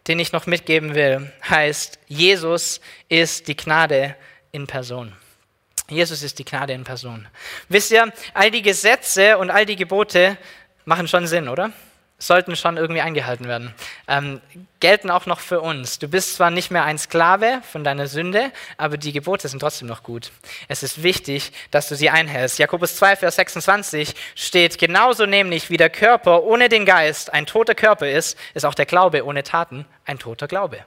den 0.09 0.19
ich 0.19 0.33
noch 0.33 0.47
mitgeben 0.47 0.97
will, 0.97 1.31
heißt, 1.49 2.01
Jesus 2.09 2.81
ist 3.09 3.47
die 3.47 3.57
Gnade 3.57 4.17
in 4.51 4.67
Person. 4.67 5.12
Jesus 5.88 6.25
ist 6.25 6.41
die 6.41 6.45
Gnade 6.45 6.73
in 6.73 6.83
Person. 6.83 7.29
Wisst 7.69 7.93
ihr, 7.93 8.12
all 8.35 8.51
die 8.51 8.62
Gesetze 8.62 9.38
und 9.38 9.51
all 9.51 9.64
die 9.64 9.77
Gebote 9.77 10.37
machen 10.87 11.07
schon 11.07 11.29
Sinn, 11.29 11.49
oder? 11.49 11.71
Sollten 12.18 12.57
schon 12.57 12.76
irgendwie 12.76 13.00
eingehalten 13.00 13.46
werden. 13.46 13.72
Ähm, 14.09 14.40
gelten 14.81 15.11
auch 15.11 15.26
noch 15.26 15.38
für 15.38 15.61
uns. 15.61 16.00
Du 16.00 16.09
bist 16.09 16.35
zwar 16.35 16.50
nicht 16.50 16.70
mehr 16.70 16.85
ein 16.85 16.98
Sklave 16.98 17.62
von 17.70 17.85
deiner 17.85 18.09
Sünde, 18.09 18.50
aber 18.76 18.96
die 18.96 19.12
Gebote 19.12 19.48
sind 19.48 19.61
trotzdem 19.61 19.87
noch 19.87 20.02
gut. 20.02 20.33
Es 20.66 20.83
ist 20.83 21.04
wichtig, 21.04 21.52
dass 21.70 21.88
du 21.88 21.94
sie 21.94 22.11
einhältst. 22.11 22.59
Jakobus 22.59 22.96
2, 22.96 23.16
Vers 23.16 23.37
26 23.37 24.14
steht, 24.35 24.78
genauso 24.78 25.26
nämlich 25.26 25.70
wie 25.70 25.76
der 25.76 25.90
Körper 25.90 26.42
ohne 26.42 26.68
den 26.68 26.85
Geist 26.85 27.33
ein 27.33 27.46
toter 27.46 27.76
Körper 27.76 28.09
ist, 28.09 28.37
ist 28.54 28.66
auch 28.66 28.74
der 28.74 28.87
Glaube 28.87 29.24
ohne 29.24 29.44
Taten 29.44 29.87
ein 30.04 30.18
toter 30.18 30.48
Glaube. 30.48 30.85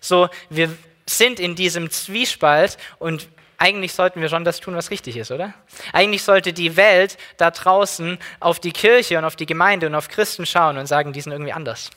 So, 0.00 0.28
wir 0.50 0.76
sind 1.06 1.38
in 1.38 1.54
diesem 1.54 1.90
Zwiespalt 1.90 2.76
und 2.98 3.28
Eigentlich 3.62 3.92
sollten 3.92 4.20
wir 4.20 4.28
schon 4.28 4.44
das 4.44 4.58
tun, 4.58 4.74
was 4.74 4.90
richtig 4.90 5.16
ist, 5.16 5.30
oder? 5.30 5.54
Eigentlich 5.92 6.24
sollte 6.24 6.52
die 6.52 6.76
Welt 6.76 7.16
da 7.36 7.52
draußen 7.52 8.18
auf 8.40 8.58
die 8.58 8.72
Kirche 8.72 9.16
und 9.18 9.24
auf 9.24 9.36
die 9.36 9.46
Gemeinde 9.46 9.86
und 9.86 9.94
auf 9.94 10.08
Christen 10.08 10.46
schauen 10.46 10.78
und 10.78 10.86
sagen, 10.86 11.12
die 11.12 11.20
sind 11.20 11.30
irgendwie 11.30 11.52
anders. 11.52 11.90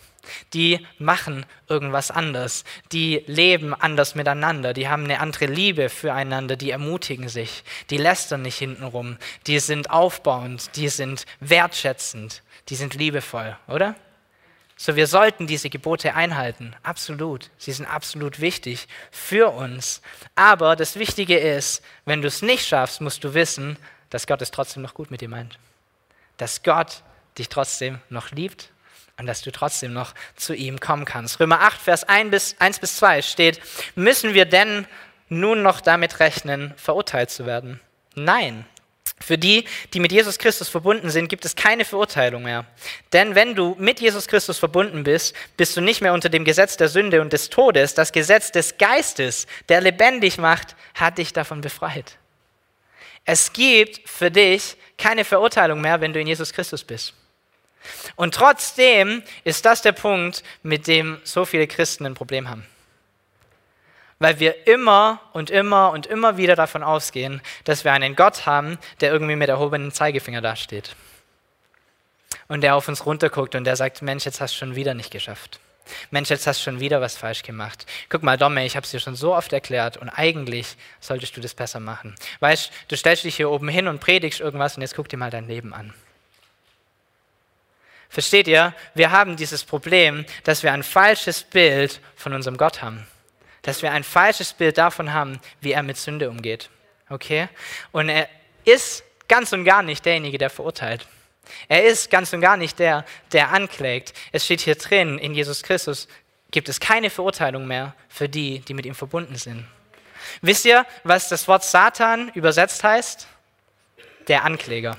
Die 0.54 0.86
machen 1.00 1.44
irgendwas 1.68 2.12
anders. 2.12 2.66
Die 2.92 3.24
leben 3.26 3.74
anders 3.74 4.14
miteinander. 4.14 4.74
Die 4.74 4.88
haben 4.90 5.06
eine 5.06 5.20
andere 5.20 5.48
Liebe 5.48 5.90
füreinander. 5.90 6.56
Die 6.56 6.70
ermutigen 6.70 7.30
sich. 7.30 7.64
Die 7.90 7.98
lästern 7.98 8.44
nicht 8.44 8.60
hintenrum. 8.60 9.18
Die 9.48 9.58
sind 9.58 9.90
aufbauend. 9.90 10.70
Die 10.76 10.90
sind 10.90 11.26
wertschätzend. 11.40 12.44
Die 12.70 12.76
sind 12.76 12.94
liebevoll, 12.94 13.58
oder? 13.68 13.96
So, 14.78 14.96
wir 14.96 15.08
sollten 15.08 15.48
diese 15.48 15.70
Gebote 15.70 16.16
einhalten. 16.16 16.76
Absolut. 16.84 17.50
Sie 17.58 17.72
sind 17.72 17.86
absolut 17.86 18.42
wichtig 18.42 18.88
für 19.10 19.52
uns. 19.52 20.02
Aber 20.36 20.76
das 20.76 20.98
Wichtige 20.98 21.38
ist, 21.38 21.82
wenn 22.04 22.22
du 22.22 22.28
es 22.28 22.42
nicht 22.42 22.68
schaffst, 22.68 23.00
musst 23.00 23.24
du 23.24 23.34
wissen, 23.34 23.78
dass 24.10 24.28
Gott 24.28 24.42
es 24.42 24.52
trotzdem 24.52 24.84
noch 24.84 24.94
gut 24.94 25.12
mit 25.12 25.22
dir 25.22 25.30
meint. 25.30 25.60
Dass 26.38 26.62
Gott 26.62 27.04
dich 27.38 27.48
trotzdem 27.48 28.00
noch 28.10 28.32
liebt 28.32 28.72
und 29.18 29.28
dass 29.28 29.42
du 29.42 29.52
trotzdem 29.52 29.94
noch 29.94 30.14
zu 30.36 30.54
ihm 30.54 30.80
kommen 30.80 31.06
kannst. 31.06 31.40
Römer 31.40 31.62
8, 31.62 31.82
Vers 31.82 32.04
1 32.04 32.32
bis, 32.32 32.56
1 32.60 32.80
bis 32.80 32.98
2 32.98 33.22
steht, 33.22 33.62
müssen 33.96 34.34
wir 34.34 34.46
denn 34.46 34.88
nun 35.30 35.62
noch 35.62 35.80
damit 35.82 36.20
rechnen, 36.20 36.74
verurteilt 36.76 37.30
zu 37.30 37.46
werden? 37.46 37.80
Nein. 38.14 38.66
Für 39.20 39.38
die, 39.38 39.66
die 39.94 40.00
mit 40.00 40.12
Jesus 40.12 40.38
Christus 40.38 40.68
verbunden 40.68 41.10
sind, 41.10 41.30
gibt 41.30 41.46
es 41.46 41.56
keine 41.56 41.86
Verurteilung 41.86 42.44
mehr. 42.44 42.66
Denn 43.14 43.34
wenn 43.34 43.56
du 43.56 43.76
mit 43.80 44.02
Jesus 44.02 44.28
Christus 44.28 44.60
verbunden 44.60 45.04
bist, 45.04 45.34
bist 45.56 45.76
du 45.78 45.82
nicht 45.82 46.02
mehr 46.02 46.14
unter 46.14 46.30
dem 46.30 46.44
Gesetz 46.44 46.76
der 46.76 46.90
Sünde 46.90 47.22
und 47.22 47.32
des 47.32 47.50
Todes. 47.50 47.94
Das 47.94 48.12
Gesetz 48.12 48.52
des 48.52 48.78
Geistes, 48.78 49.48
der 49.70 49.82
lebendig 49.82 50.38
macht, 50.38 50.76
hat 50.94 51.18
dich 51.18 51.32
davon 51.32 51.62
befreit. 51.62 52.18
Es 53.24 53.54
gibt 53.54 54.08
für 54.08 54.30
dich 54.30 54.76
keine 54.98 55.24
Verurteilung 55.24 55.82
mehr, 55.82 56.02
wenn 56.02 56.14
du 56.14 56.20
in 56.20 56.28
Jesus 56.28 56.54
Christus 56.54 56.84
bist. 56.84 57.14
Und 58.16 58.36
trotzdem 58.36 59.24
ist 59.44 59.66
das 59.66 59.82
der 59.82 59.94
Punkt, 59.94 60.44
mit 60.62 60.88
dem 60.88 61.20
so 61.24 61.46
viele 61.46 61.68
Christen 61.68 62.06
ein 62.06 62.16
Problem 62.16 62.50
haben. 62.50 62.66
Weil 64.20 64.40
wir 64.40 64.68
immer 64.68 65.20
und 65.34 65.50
immer 65.50 65.92
und 65.92 66.08
immer 66.08 66.38
wieder 66.38 66.56
davon 66.56 66.84
ausgehen, 66.84 67.42
dass 67.66 67.84
wir 67.84 67.92
einen 67.92 68.16
Gott 68.16 68.46
haben, 68.46 68.78
der 69.02 69.12
irgendwie 69.12 69.36
mit 69.36 69.50
erhobenem 69.50 69.92
Zeigefinger 69.92 70.42
dasteht. 70.42 70.96
Und 72.48 72.62
der 72.62 72.76
auf 72.76 72.88
uns 72.88 73.06
runterguckt 73.06 73.56
und 73.56 73.66
der 73.66 73.76
sagt, 73.76 74.02
Mensch, 74.02 74.26
jetzt 74.26 74.40
hast 74.40 74.54
du 74.54 74.60
schon 74.60 74.76
wieder 74.76 74.94
nicht 74.94 75.12
geschafft. 75.12 75.60
Mensch, 76.12 76.30
jetzt 76.30 76.48
hast 76.48 76.60
du 76.60 76.64
schon 76.64 76.80
wieder 76.80 77.02
was 77.02 77.18
falsch 77.18 77.44
gemacht. 77.44 77.86
Guck 78.10 78.24
mal, 78.24 78.38
Domme, 78.38 78.66
ich 78.66 78.76
habe 78.76 78.86
es 78.86 78.92
dir 78.92 79.00
schon 79.00 79.16
so 79.16 79.36
oft 79.36 79.54
erklärt 79.54 79.98
und 79.98 80.10
eigentlich 80.10 80.78
solltest 81.00 81.38
du 81.38 81.42
das 81.42 81.54
besser 81.54 81.80
machen. 81.80 82.16
Weißt, 82.40 82.72
du 82.88 82.98
stellst 82.98 83.24
dich 83.24 83.36
hier 83.36 83.50
oben 83.50 83.68
hin 83.68 83.88
und 83.88 84.00
predigst 84.00 84.40
irgendwas 84.40 84.76
und 84.76 84.82
jetzt 84.82 84.96
guck 84.96 85.10
dir 85.10 85.18
mal 85.18 85.30
dein 85.30 85.48
Leben 85.48 85.74
an. 85.74 85.94
Versteht 88.10 88.48
ihr? 88.48 88.74
Wir 88.94 89.12
haben 89.12 89.36
dieses 89.36 89.64
Problem, 89.64 90.26
dass 90.44 90.64
wir 90.64 90.72
ein 90.72 90.84
falsches 90.84 91.44
Bild 91.44 92.00
von 92.16 92.34
unserem 92.34 92.58
Gott 92.58 92.82
haben. 92.82 93.06
Dass 93.66 93.82
wir 93.82 93.92
ein 93.92 94.04
falsches 94.04 94.54
Bild 94.54 94.78
davon 94.78 95.12
haben, 95.12 95.40
wie 95.60 95.72
er 95.72 95.82
mit 95.82 95.98
Sünde 95.98 96.30
umgeht. 96.30 96.70
Okay? 97.10 97.50
Und 97.92 98.10
er 98.10 98.30
ist 98.64 99.04
ganz 99.28 99.54
und 99.54 99.66
gar 99.66 99.82
nicht 99.82 100.06
derjenige, 100.06 100.38
der 100.38 100.52
verurteilt. 100.52 101.08
Er 101.68 101.84
ist 101.84 102.12
ganz 102.12 102.32
und 102.34 102.42
gar 102.42 102.58
nicht 102.58 102.78
der, 102.78 103.06
der 103.32 103.52
anklägt. 103.52 104.14
Es 104.32 104.46
steht 104.46 104.62
hier 104.62 104.76
drin, 104.76 105.18
in 105.18 105.34
Jesus 105.34 105.64
Christus 105.64 106.08
gibt 106.52 106.70
es 106.70 106.80
keine 106.80 107.10
Verurteilung 107.10 107.68
mehr 107.68 107.96
für 108.08 108.30
die, 108.30 108.60
die 108.60 108.74
mit 108.74 108.86
ihm 108.86 108.96
verbunden 108.96 109.36
sind. 109.36 109.68
Wisst 110.42 110.66
ihr, 110.66 110.86
was 111.04 111.30
das 111.30 111.48
Wort 111.48 111.64
Satan 111.64 112.30
übersetzt 112.30 112.84
heißt? 112.84 113.28
Der 114.28 114.44
Ankläger. 114.44 114.98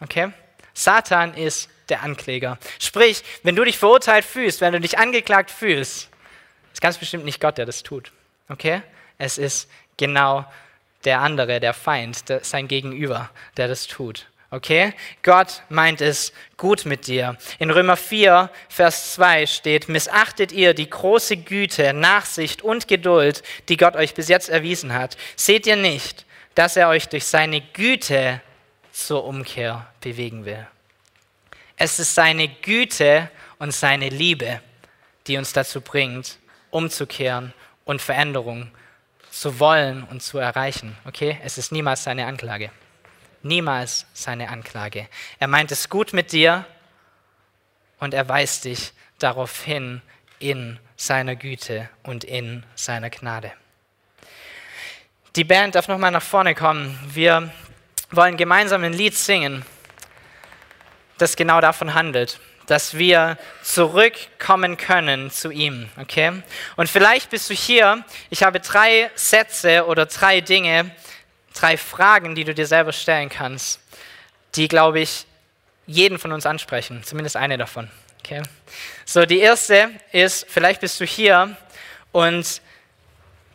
Okay? 0.00 0.32
Satan 0.74 1.34
ist 1.34 1.68
der 1.88 2.02
Ankläger. 2.02 2.58
Sprich, 2.78 3.22
wenn 3.42 3.56
du 3.56 3.64
dich 3.64 3.78
verurteilt 3.78 4.24
fühlst, 4.24 4.60
wenn 4.60 4.72
du 4.72 4.80
dich 4.80 4.98
angeklagt 4.98 5.50
fühlst, 5.50 6.07
ist 6.78 6.82
ganz 6.82 6.98
bestimmt 6.98 7.24
nicht 7.24 7.40
Gott, 7.40 7.58
der 7.58 7.66
das 7.66 7.82
tut. 7.82 8.12
Okay? 8.48 8.82
Es 9.18 9.36
ist 9.36 9.68
genau 9.96 10.44
der 11.02 11.18
andere, 11.18 11.58
der 11.58 11.74
Feind, 11.74 12.28
der, 12.28 12.44
sein 12.44 12.68
Gegenüber, 12.68 13.30
der 13.56 13.66
das 13.66 13.88
tut. 13.88 14.28
Okay? 14.52 14.94
Gott 15.24 15.62
meint 15.70 16.00
es 16.00 16.32
gut 16.56 16.86
mit 16.86 17.08
dir. 17.08 17.36
In 17.58 17.72
Römer 17.72 17.96
4, 17.96 18.48
Vers 18.68 19.14
2 19.14 19.46
steht, 19.46 19.88
missachtet 19.88 20.52
ihr 20.52 20.72
die 20.72 20.88
große 20.88 21.38
Güte, 21.38 21.92
Nachsicht 21.92 22.62
und 22.62 22.86
Geduld, 22.86 23.42
die 23.68 23.76
Gott 23.76 23.96
euch 23.96 24.14
bis 24.14 24.28
jetzt 24.28 24.48
erwiesen 24.48 24.94
hat. 24.94 25.16
Seht 25.34 25.66
ihr 25.66 25.74
nicht, 25.74 26.26
dass 26.54 26.76
er 26.76 26.90
euch 26.90 27.08
durch 27.08 27.24
seine 27.24 27.60
Güte 27.60 28.40
zur 28.92 29.24
Umkehr 29.24 29.88
bewegen 30.00 30.44
will? 30.44 30.64
Es 31.76 31.98
ist 31.98 32.14
seine 32.14 32.46
Güte 32.46 33.28
und 33.58 33.74
seine 33.74 34.10
Liebe, 34.10 34.60
die 35.26 35.36
uns 35.38 35.52
dazu 35.52 35.80
bringt, 35.80 36.38
umzukehren 36.70 37.52
und 37.84 38.02
Veränderung 38.02 38.70
zu 39.30 39.60
wollen 39.60 40.04
und 40.04 40.22
zu 40.22 40.38
erreichen. 40.38 40.96
Okay? 41.06 41.38
Es 41.44 41.58
ist 41.58 41.72
niemals 41.72 42.04
seine 42.04 42.26
Anklage. 42.26 42.70
Niemals 43.42 44.06
seine 44.12 44.48
Anklage. 44.48 45.08
Er 45.38 45.48
meint 45.48 45.70
es 45.72 45.88
gut 45.88 46.12
mit 46.12 46.32
dir 46.32 46.64
und 47.98 48.14
er 48.14 48.28
weist 48.28 48.64
dich 48.64 48.92
darauf 49.18 49.62
hin 49.62 50.02
in 50.38 50.78
seiner 50.96 51.36
Güte 51.36 51.88
und 52.02 52.24
in 52.24 52.64
seiner 52.74 53.10
Gnade. 53.10 53.52
Die 55.36 55.44
Band 55.44 55.74
darf 55.74 55.88
nochmal 55.88 56.10
nach 56.10 56.22
vorne 56.22 56.54
kommen. 56.54 56.98
Wir 57.12 57.52
wollen 58.10 58.36
gemeinsam 58.36 58.82
ein 58.82 58.92
Lied 58.92 59.14
singen 59.14 59.64
das 61.18 61.36
genau 61.36 61.60
davon 61.60 61.94
handelt, 61.94 62.40
dass 62.68 62.98
wir 62.98 63.38
zurückkommen 63.62 64.76
können 64.76 65.30
zu 65.30 65.50
ihm, 65.50 65.88
okay? 65.98 66.42
Und 66.76 66.88
vielleicht 66.88 67.30
bist 67.30 67.48
du 67.48 67.54
hier, 67.54 68.04
ich 68.28 68.42
habe 68.42 68.60
drei 68.60 69.10
Sätze 69.14 69.86
oder 69.86 70.06
drei 70.06 70.42
Dinge, 70.42 70.90
drei 71.54 71.78
Fragen, 71.78 72.34
die 72.34 72.44
du 72.44 72.54
dir 72.54 72.66
selber 72.66 72.92
stellen 72.92 73.30
kannst, 73.30 73.80
die, 74.54 74.68
glaube 74.68 75.00
ich, 75.00 75.24
jeden 75.86 76.18
von 76.18 76.30
uns 76.30 76.44
ansprechen, 76.44 77.02
zumindest 77.04 77.36
eine 77.36 77.56
davon, 77.56 77.90
okay? 78.20 78.42
So, 79.06 79.24
die 79.24 79.38
erste 79.38 79.90
ist, 80.12 80.46
vielleicht 80.48 80.82
bist 80.82 81.00
du 81.00 81.06
hier 81.06 81.56
und 82.12 82.60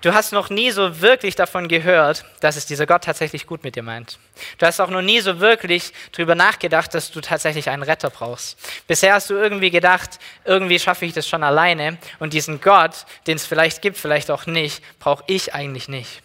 Du 0.04 0.14
hast 0.14 0.34
noch 0.34 0.50
nie 0.50 0.70
so 0.70 1.00
wirklich 1.00 1.36
davon 1.36 1.70
gehört, 1.70 2.26
dass 2.42 2.58
es 2.58 2.66
dieser 2.66 2.86
Gott 2.86 3.06
tatsächlich 3.06 3.48
gut 3.48 3.64
mit 3.64 3.78
dir 3.78 3.84
meint. 3.84 4.20
Du 4.58 4.66
hast 4.66 4.82
auch 4.82 4.90
noch 4.90 5.02
nie 5.02 5.22
so 5.22 5.40
wirklich 5.40 5.94
darüber 6.12 6.36
nachgedacht, 6.36 6.94
dass 6.94 7.10
du 7.10 7.22
tatsächlich 7.22 7.70
einen 7.70 7.84
Retter 7.84 8.10
brauchst. 8.10 8.60
Bisher 8.86 9.14
hast 9.14 9.30
du 9.30 9.36
irgendwie 9.36 9.72
gedacht, 9.72 10.20
irgendwie 10.44 10.78
schaffe 10.78 11.06
ich 11.06 11.14
das 11.14 11.26
schon 11.26 11.42
alleine 11.42 11.98
und 12.20 12.34
diesen 12.34 12.60
Gott, 12.60 13.06
den 13.28 13.38
es 13.38 13.46
vielleicht 13.46 13.82
gibt, 13.82 13.98
vielleicht 13.98 14.30
auch 14.30 14.46
nicht, 14.46 14.84
brauche 15.00 15.24
ich 15.28 15.54
eigentlich 15.54 15.88
nicht. 15.88 16.22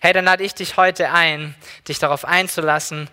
Hey, 0.00 0.12
dann 0.12 0.26
lade 0.26 0.44
ich 0.44 0.54
dich 0.54 0.76
heute 0.76 1.10
ein, 1.10 1.56
dich 1.88 1.98
darauf 1.98 2.24
einzulassen 2.24 3.10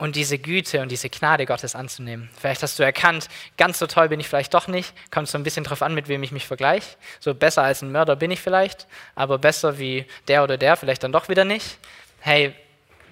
und 0.00 0.16
diese 0.16 0.38
Güte 0.38 0.80
und 0.80 0.90
diese 0.90 1.10
Gnade 1.10 1.44
Gottes 1.44 1.74
anzunehmen. 1.74 2.30
Vielleicht 2.40 2.62
hast 2.62 2.78
du 2.78 2.82
erkannt, 2.82 3.28
ganz 3.58 3.78
so 3.78 3.86
toll 3.86 4.08
bin 4.08 4.18
ich 4.18 4.28
vielleicht 4.28 4.54
doch 4.54 4.66
nicht. 4.66 4.94
Kommt 5.10 5.28
so 5.28 5.36
ein 5.36 5.44
bisschen 5.44 5.62
drauf 5.62 5.82
an, 5.82 5.94
mit 5.94 6.08
wem 6.08 6.22
ich 6.22 6.32
mich 6.32 6.46
vergleiche. 6.46 6.96
So 7.20 7.34
besser 7.34 7.62
als 7.62 7.82
ein 7.82 7.92
Mörder 7.92 8.16
bin 8.16 8.30
ich 8.30 8.40
vielleicht, 8.40 8.86
aber 9.14 9.38
besser 9.38 9.78
wie 9.78 10.06
der 10.26 10.42
oder 10.42 10.56
der 10.56 10.76
vielleicht 10.76 11.04
dann 11.04 11.12
doch 11.12 11.28
wieder 11.28 11.44
nicht. 11.44 11.78
Hey, 12.20 12.54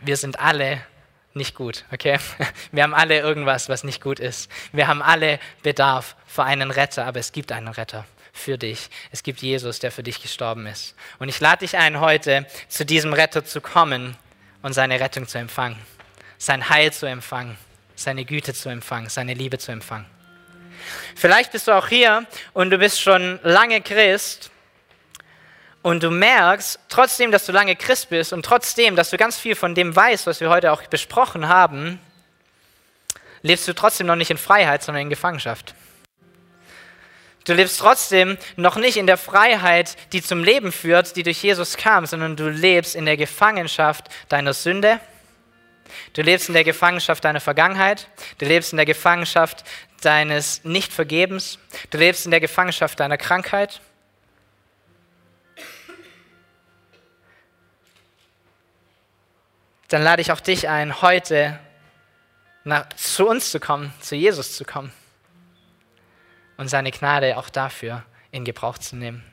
wir 0.01 0.17
sind 0.17 0.41
alle 0.41 0.81
nicht 1.35 1.55
gut, 1.55 1.85
okay? 1.93 2.19
Wir 2.73 2.83
haben 2.83 2.95
alle 2.95 3.21
irgendwas, 3.21 3.69
was 3.69 3.85
nicht 3.85 4.03
gut 4.03 4.19
ist. 4.19 4.51
Wir 4.73 4.89
haben 4.89 5.03
alle 5.03 5.39
Bedarf 5.63 6.17
für 6.27 6.43
einen 6.43 6.71
Retter, 6.71 7.05
aber 7.05 7.21
es 7.21 7.33
gibt 7.33 7.53
einen 7.53 7.69
Retter 7.69 8.07
für 8.33 8.57
dich. 8.57 8.89
Es 9.13 9.23
gibt 9.23 9.41
Jesus, 9.41 9.79
der 9.79 9.93
für 9.93 10.03
dich 10.03 10.21
gestorben 10.21 10.67
ist. 10.67 10.97
Und 11.19 11.29
ich 11.29 11.39
lade 11.39 11.61
dich 11.61 11.77
ein, 11.77 12.01
heute 12.01 12.47
zu 12.69 12.85
diesem 12.85 13.13
Retter 13.13 13.45
zu 13.45 13.61
kommen 13.61 14.17
und 14.63 14.73
seine 14.73 14.99
Rettung 14.99 15.29
zu 15.29 15.39
empfangen 15.39 15.79
sein 16.39 16.69
Heil 16.69 16.93
zu 16.93 17.07
empfangen, 17.07 17.59
seine 17.95 18.25
Güte 18.25 18.55
zu 18.55 18.69
empfangen, 18.69 19.09
seine 19.09 19.35
Liebe 19.35 19.59
zu 19.59 19.73
empfangen. 19.73 20.07
Vielleicht 21.17 21.53
bist 21.53 21.69
du 21.69 21.73
auch 21.73 21.89
hier 21.89 22.27
und 22.55 22.71
du 22.71 22.79
bist 22.79 23.01
schon 23.01 23.41
lange 23.43 23.81
Christ 23.81 24.51
und 25.83 26.03
du 26.03 26.11
merkst, 26.11 26.79
trotzdem, 26.89 27.33
dass 27.33 27.47
du 27.47 27.53
lange 27.53 27.77
Christ 27.77 28.11
bist 28.11 28.33
und 28.33 28.45
trotzdem, 28.45 28.97
dass 28.97 29.11
du 29.11 29.17
ganz 29.17 29.39
viel 29.39 29.55
von 29.55 29.75
dem 29.75 29.95
weißt, 29.95 30.27
was 30.27 30.41
wir 30.41 30.49
heute 30.49 30.73
auch 30.73 30.83
besprochen 30.85 31.49
haben, 31.49 32.01
lebst 33.43 33.69
du 33.69 33.75
trotzdem 33.75 34.07
noch 34.07 34.17
nicht 34.17 34.31
in 34.31 34.39
Freiheit, 34.39 34.83
sondern 34.83 35.03
in 35.03 35.11
Gefangenschaft. 35.11 35.75
Du 37.45 37.55
lebst 37.55 37.79
trotzdem 37.81 38.37
noch 38.57 38.77
nicht 38.77 38.99
in 38.99 39.07
der 39.07 39.17
Freiheit, 39.17 39.97
die 40.13 40.23
zum 40.23 40.45
Leben 40.45 40.71
führt, 40.71 41.17
die 41.17 41.23
durch 41.23 41.43
Jesus 41.43 41.79
kam, 41.79 42.05
sondern 42.05 42.37
du 42.37 42.51
lebst 42.51 42.95
in 42.95 43.07
der 43.07 43.17
Gefangenschaft 43.17 44.09
deiner 44.29 44.53
Sünde, 44.53 45.01
Du 46.13 46.23
lebst 46.23 46.49
in 46.49 46.55
der 46.55 46.65
Gefangenschaft 46.65 47.25
deiner 47.25 47.41
Vergangenheit. 47.41 48.09
Du 48.39 48.47
lebst 48.47 48.73
in 48.73 48.77
der 48.77 48.87
Gefangenschaft 48.87 49.65
deines 50.01 50.65
Nichtvergebens. 50.65 51.59
Du 51.91 51.99
lebst 51.99 52.25
in 52.25 52.31
der 52.31 52.41
Gefangenschaft 52.41 53.01
deiner 53.01 53.19
Krankheit. 53.19 53.81
dann 59.89 60.03
lade 60.03 60.23
ich 60.23 60.31
auch 60.33 60.41
dich 60.41 60.69
ein, 60.69 61.01
heute 61.01 61.59
nach, 62.65 62.89
zu 62.91 63.27
uns 63.27 63.51
zu 63.51 63.59
kommen, 63.59 63.93
zu 64.01 64.15
Jesus 64.15 64.55
zu 64.55 64.65
kommen 64.65 64.93
und 66.59 66.69
seine 66.69 66.91
Gnade 66.91 67.39
auch 67.39 67.49
dafür 67.49 68.05
in 68.31 68.45
Gebrauch 68.45 68.77
zu 68.77 68.97
nehmen. 68.97 69.25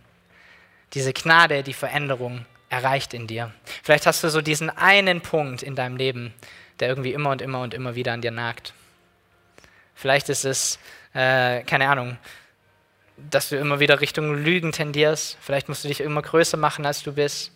Diese 0.93 1.11
Gnade, 1.11 1.61
die 1.61 1.73
Veränderung 1.73 2.45
erreicht 2.75 3.13
in 3.13 3.25
dir. 3.27 3.51
Vielleicht 3.83 4.05
hast 4.05 4.23
du 4.23 4.29
so 4.29 4.41
diesen 4.41 4.69
einen 4.69 5.21
Punkt 5.21 5.63
in 5.63 5.75
deinem 5.75 5.95
Leben, 5.95 6.33
der 6.79 6.89
irgendwie 6.89 7.13
immer 7.13 7.29
und 7.29 7.41
immer 7.41 7.61
und 7.61 7.73
immer 7.73 7.95
wieder 7.95 8.11
an 8.13 8.21
dir 8.21 8.31
nagt. 8.31 8.73
Vielleicht 9.95 10.27
ist 10.27 10.43
es, 10.43 10.77
äh, 11.13 11.63
keine 11.63 11.87
Ahnung, 11.87 12.17
dass 13.17 13.47
du 13.47 13.57
immer 13.57 13.79
wieder 13.79 14.01
Richtung 14.01 14.35
Lügen 14.43 14.73
tendierst. 14.73 15.37
Vielleicht 15.39 15.69
musst 15.69 15.85
du 15.85 15.87
dich 15.87 16.01
immer 16.01 16.21
größer 16.21 16.57
machen, 16.57 16.85
als 16.85 17.01
du 17.01 17.13
bist. 17.13 17.51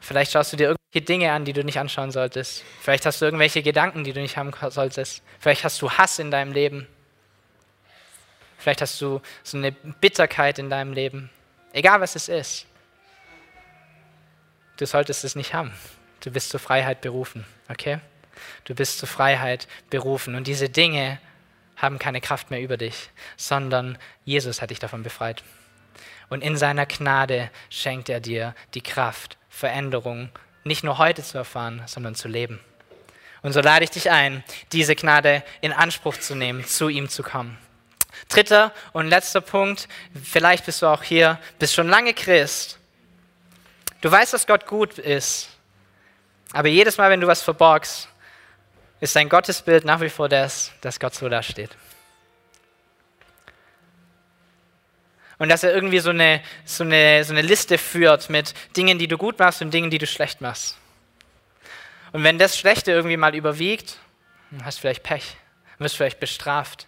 Vielleicht 0.00 0.32
schaust 0.32 0.54
du 0.54 0.56
dir 0.56 0.68
irgendwelche 0.68 1.04
Dinge 1.04 1.30
an, 1.30 1.44
die 1.44 1.52
du 1.52 1.62
nicht 1.62 1.78
anschauen 1.78 2.10
solltest. 2.10 2.64
Vielleicht 2.80 3.04
hast 3.04 3.20
du 3.20 3.26
irgendwelche 3.26 3.62
Gedanken, 3.62 4.02
die 4.02 4.14
du 4.14 4.20
nicht 4.22 4.38
haben 4.38 4.50
solltest. 4.70 5.22
Vielleicht 5.38 5.62
hast 5.62 5.82
du 5.82 5.90
Hass 5.90 6.18
in 6.18 6.30
deinem 6.30 6.52
Leben. 6.52 6.86
Vielleicht 8.56 8.80
hast 8.80 8.98
du 9.02 9.20
so 9.42 9.58
eine 9.58 9.72
Bitterkeit 9.72 10.58
in 10.58 10.70
deinem 10.70 10.94
Leben. 10.94 11.28
Egal 11.74 12.00
was 12.00 12.16
es 12.16 12.30
ist. 12.30 12.66
Du 14.80 14.86
solltest 14.86 15.24
es 15.24 15.36
nicht 15.36 15.52
haben. 15.52 15.74
Du 16.20 16.30
bist 16.30 16.48
zur 16.48 16.58
Freiheit 16.58 17.02
berufen, 17.02 17.44
okay? 17.68 17.98
Du 18.64 18.74
bist 18.74 18.98
zur 18.98 19.10
Freiheit 19.10 19.68
berufen. 19.90 20.34
Und 20.34 20.46
diese 20.46 20.70
Dinge 20.70 21.18
haben 21.76 21.98
keine 21.98 22.22
Kraft 22.22 22.50
mehr 22.50 22.62
über 22.62 22.78
dich, 22.78 23.10
sondern 23.36 23.98
Jesus 24.24 24.62
hat 24.62 24.70
dich 24.70 24.78
davon 24.78 25.02
befreit. 25.02 25.44
Und 26.30 26.42
in 26.42 26.56
seiner 26.56 26.86
Gnade 26.86 27.50
schenkt 27.68 28.08
er 28.08 28.20
dir 28.20 28.54
die 28.72 28.80
Kraft, 28.80 29.36
Veränderung 29.50 30.30
nicht 30.64 30.82
nur 30.82 30.96
heute 30.96 31.22
zu 31.22 31.36
erfahren, 31.36 31.82
sondern 31.84 32.14
zu 32.14 32.28
leben. 32.28 32.58
Und 33.42 33.52
so 33.52 33.60
lade 33.60 33.84
ich 33.84 33.90
dich 33.90 34.10
ein, 34.10 34.42
diese 34.72 34.96
Gnade 34.96 35.42
in 35.60 35.74
Anspruch 35.74 36.16
zu 36.16 36.34
nehmen, 36.34 36.64
zu 36.64 36.88
ihm 36.88 37.10
zu 37.10 37.22
kommen. 37.22 37.58
Dritter 38.30 38.72
und 38.94 39.08
letzter 39.08 39.42
Punkt, 39.42 39.88
vielleicht 40.24 40.64
bist 40.64 40.80
du 40.80 40.86
auch 40.86 41.02
hier, 41.02 41.38
bist 41.58 41.74
schon 41.74 41.88
lange 41.88 42.14
Christ. 42.14 42.79
Du 44.00 44.10
weißt, 44.10 44.32
dass 44.32 44.46
Gott 44.46 44.66
gut 44.66 44.98
ist, 44.98 45.50
aber 46.52 46.68
jedes 46.68 46.96
Mal, 46.96 47.10
wenn 47.10 47.20
du 47.20 47.26
was 47.26 47.42
verborgst, 47.42 48.08
ist 49.00 49.16
dein 49.16 49.28
Gottesbild 49.28 49.84
nach 49.84 50.00
wie 50.00 50.08
vor 50.08 50.28
das, 50.28 50.72
dass 50.80 50.98
Gott 50.98 51.14
so 51.14 51.28
da 51.28 51.42
steht. 51.42 51.70
Und 55.38 55.48
dass 55.48 55.62
er 55.62 55.74
irgendwie 55.74 56.00
so 56.00 56.10
eine, 56.10 56.42
so, 56.66 56.84
eine, 56.84 57.24
so 57.24 57.32
eine 57.32 57.40
Liste 57.40 57.78
führt 57.78 58.28
mit 58.28 58.52
Dingen, 58.76 58.98
die 58.98 59.08
du 59.08 59.16
gut 59.16 59.38
machst 59.38 59.62
und 59.62 59.72
Dingen, 59.72 59.90
die 59.90 59.98
du 59.98 60.06
schlecht 60.06 60.42
machst. 60.42 60.76
Und 62.12 62.24
wenn 62.24 62.38
das 62.38 62.58
Schlechte 62.58 62.92
irgendwie 62.92 63.16
mal 63.16 63.34
überwiegt, 63.34 63.96
dann 64.50 64.64
hast 64.64 64.78
du 64.78 64.80
vielleicht 64.82 65.02
Pech, 65.02 65.36
wirst 65.78 65.96
vielleicht 65.96 66.20
bestraft. 66.20 66.86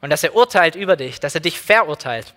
Und 0.00 0.10
dass 0.10 0.22
er 0.22 0.34
urteilt 0.34 0.76
über 0.76 0.94
dich, 0.94 1.18
dass 1.18 1.34
er 1.34 1.40
dich 1.40 1.60
verurteilt. 1.60 2.34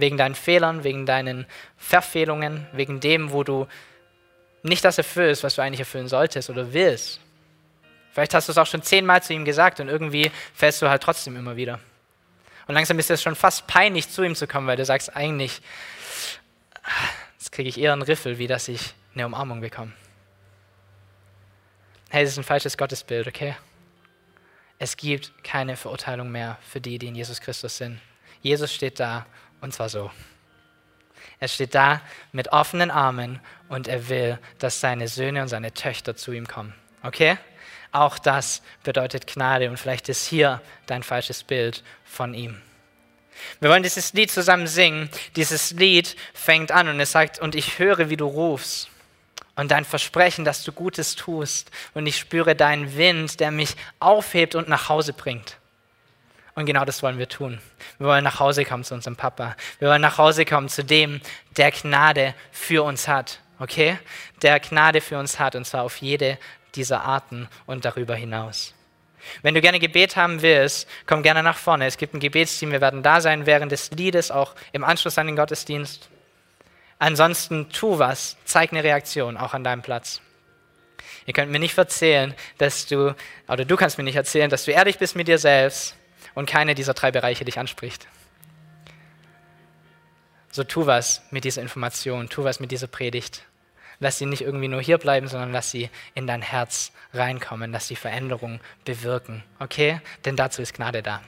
Wegen 0.00 0.16
deinen 0.16 0.34
Fehlern, 0.34 0.84
wegen 0.84 1.06
deinen 1.06 1.46
Verfehlungen, 1.76 2.66
wegen 2.72 3.00
dem, 3.00 3.32
wo 3.32 3.44
du 3.44 3.66
nicht 4.62 4.84
das 4.84 4.98
erfüllst, 4.98 5.42
was 5.42 5.54
du 5.54 5.62
eigentlich 5.62 5.80
erfüllen 5.80 6.08
solltest 6.08 6.50
oder 6.50 6.72
willst. 6.72 7.20
Vielleicht 8.12 8.34
hast 8.34 8.48
du 8.48 8.52
es 8.52 8.58
auch 8.58 8.66
schon 8.66 8.82
zehnmal 8.82 9.22
zu 9.22 9.32
ihm 9.32 9.44
gesagt 9.44 9.80
und 9.80 9.88
irgendwie 9.88 10.30
fällst 10.54 10.82
du 10.82 10.88
halt 10.88 11.02
trotzdem 11.02 11.36
immer 11.36 11.56
wieder. 11.56 11.78
Und 12.66 12.74
langsam 12.74 12.98
ist 12.98 13.10
es 13.10 13.22
schon 13.22 13.34
fast 13.34 13.66
peinlich, 13.66 14.08
zu 14.08 14.22
ihm 14.22 14.34
zu 14.34 14.46
kommen, 14.46 14.66
weil 14.66 14.76
du 14.76 14.84
sagst 14.84 15.14
eigentlich, 15.16 15.60
jetzt 17.38 17.52
kriege 17.52 17.68
ich 17.68 17.78
eher 17.78 17.92
einen 17.92 18.02
Riffel, 18.02 18.38
wie 18.38 18.46
dass 18.46 18.68
ich 18.68 18.94
eine 19.14 19.26
Umarmung 19.26 19.60
bekomme. 19.60 19.92
Hey, 22.10 22.24
das 22.24 22.32
ist 22.32 22.38
ein 22.38 22.44
falsches 22.44 22.76
Gottesbild, 22.76 23.28
okay? 23.28 23.56
Es 24.78 24.96
gibt 24.96 25.32
keine 25.44 25.76
Verurteilung 25.76 26.30
mehr 26.30 26.58
für 26.66 26.80
die, 26.80 26.98
die 26.98 27.08
in 27.08 27.14
Jesus 27.14 27.40
Christus 27.40 27.76
sind. 27.76 28.00
Jesus 28.42 28.72
steht 28.72 28.98
da 28.98 29.26
und 29.60 29.72
zwar 29.74 29.88
so. 29.88 30.10
Er 31.38 31.48
steht 31.48 31.74
da 31.74 32.02
mit 32.32 32.52
offenen 32.52 32.90
Armen 32.90 33.40
und 33.68 33.88
er 33.88 34.08
will, 34.08 34.38
dass 34.58 34.80
seine 34.80 35.08
Söhne 35.08 35.42
und 35.42 35.48
seine 35.48 35.72
Töchter 35.72 36.14
zu 36.14 36.32
ihm 36.32 36.46
kommen. 36.46 36.74
Okay? 37.02 37.38
Auch 37.92 38.18
das 38.18 38.62
bedeutet 38.82 39.26
Gnade 39.26 39.68
und 39.70 39.78
vielleicht 39.78 40.08
ist 40.08 40.26
hier 40.26 40.60
dein 40.86 41.02
falsches 41.02 41.42
Bild 41.42 41.82
von 42.04 42.34
ihm. 42.34 42.60
Wir 43.60 43.70
wollen 43.70 43.82
dieses 43.82 44.12
Lied 44.12 44.30
zusammen 44.30 44.66
singen. 44.66 45.08
Dieses 45.34 45.72
Lied 45.72 46.14
fängt 46.34 46.72
an 46.72 46.88
und 46.88 47.00
es 47.00 47.12
sagt, 47.12 47.38
und 47.38 47.54
ich 47.54 47.78
höre, 47.78 48.10
wie 48.10 48.16
du 48.16 48.26
rufst. 48.26 48.88
Und 49.56 49.70
dein 49.70 49.84
Versprechen, 49.84 50.44
dass 50.44 50.62
du 50.62 50.72
Gutes 50.72 51.16
tust. 51.16 51.70
Und 51.94 52.06
ich 52.06 52.18
spüre 52.18 52.54
deinen 52.54 52.96
Wind, 52.96 53.40
der 53.40 53.50
mich 53.50 53.76
aufhebt 53.98 54.54
und 54.54 54.68
nach 54.68 54.88
Hause 54.88 55.12
bringt. 55.12 55.56
Und 56.60 56.66
genau 56.66 56.84
das 56.84 57.02
wollen 57.02 57.16
wir 57.16 57.26
tun. 57.26 57.58
Wir 57.96 58.06
wollen 58.06 58.22
nach 58.22 58.38
Hause 58.38 58.66
kommen 58.66 58.84
zu 58.84 58.92
unserem 58.92 59.16
Papa. 59.16 59.56
Wir 59.78 59.88
wollen 59.88 60.02
nach 60.02 60.18
Hause 60.18 60.44
kommen 60.44 60.68
zu 60.68 60.84
dem, 60.84 61.22
der 61.56 61.70
Gnade 61.70 62.34
für 62.52 62.82
uns 62.82 63.08
hat. 63.08 63.40
Okay? 63.58 63.98
Der 64.42 64.60
Gnade 64.60 65.00
für 65.00 65.18
uns 65.18 65.38
hat 65.38 65.54
und 65.54 65.64
zwar 65.64 65.84
auf 65.84 65.96
jede 66.02 66.36
dieser 66.74 67.02
Arten 67.02 67.48
und 67.64 67.86
darüber 67.86 68.14
hinaus. 68.14 68.74
Wenn 69.40 69.54
du 69.54 69.62
gerne 69.62 69.78
Gebet 69.78 70.16
haben 70.16 70.42
willst, 70.42 70.86
komm 71.06 71.22
gerne 71.22 71.42
nach 71.42 71.56
vorne. 71.56 71.86
Es 71.86 71.96
gibt 71.96 72.12
ein 72.12 72.20
Gebetsteam, 72.20 72.72
wir 72.72 72.82
werden 72.82 73.02
da 73.02 73.22
sein 73.22 73.46
während 73.46 73.72
des 73.72 73.90
Liedes, 73.92 74.30
auch 74.30 74.54
im 74.72 74.84
Anschluss 74.84 75.16
an 75.16 75.28
den 75.28 75.36
Gottesdienst. 75.36 76.10
Ansonsten 76.98 77.70
tu 77.70 77.98
was, 77.98 78.36
zeig 78.44 78.70
eine 78.70 78.84
Reaktion, 78.84 79.38
auch 79.38 79.54
an 79.54 79.64
deinem 79.64 79.80
Platz. 79.80 80.20
Ihr 81.24 81.32
könnt 81.32 81.50
mir 81.50 81.58
nicht 81.58 81.78
erzählen, 81.78 82.34
dass 82.58 82.84
du, 82.84 83.16
oder 83.48 83.64
du 83.64 83.76
kannst 83.76 83.96
mir 83.96 84.04
nicht 84.04 84.16
erzählen, 84.16 84.50
dass 84.50 84.66
du 84.66 84.72
ehrlich 84.72 84.98
bist 84.98 85.16
mit 85.16 85.26
dir 85.26 85.38
selbst 85.38 85.96
und 86.34 86.48
keine 86.48 86.74
dieser 86.74 86.94
drei 86.94 87.10
Bereiche 87.10 87.44
dich 87.44 87.58
anspricht. 87.58 88.08
So 90.50 90.64
tu 90.64 90.86
was 90.86 91.22
mit 91.30 91.44
dieser 91.44 91.62
Information, 91.62 92.28
tu 92.28 92.44
was 92.44 92.60
mit 92.60 92.72
dieser 92.72 92.88
Predigt 92.88 93.44
lass 94.00 94.18
sie 94.18 94.26
nicht 94.26 94.42
irgendwie 94.42 94.68
nur 94.68 94.82
hier 94.82 94.98
bleiben, 94.98 95.28
sondern 95.28 95.52
lass 95.52 95.70
sie 95.70 95.88
in 96.14 96.26
dein 96.26 96.42
Herz 96.42 96.90
reinkommen, 97.14 97.70
lass 97.70 97.86
sie 97.86 97.96
Veränderung 97.96 98.60
bewirken. 98.84 99.44
Okay? 99.60 100.00
Denn 100.24 100.36
dazu 100.36 100.60
ist 100.62 100.74
Gnade 100.74 101.02
da. 101.02 101.22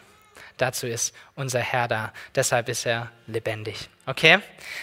Dazu 0.57 0.87
ist 0.87 1.15
unser 1.35 1.61
Herr 1.61 1.89
da. 1.89 2.13
Deshalb 2.35 2.69
ist 2.69 2.87
er 2.87 3.11
lebendig. 3.27 3.89
Okay? 4.07 4.41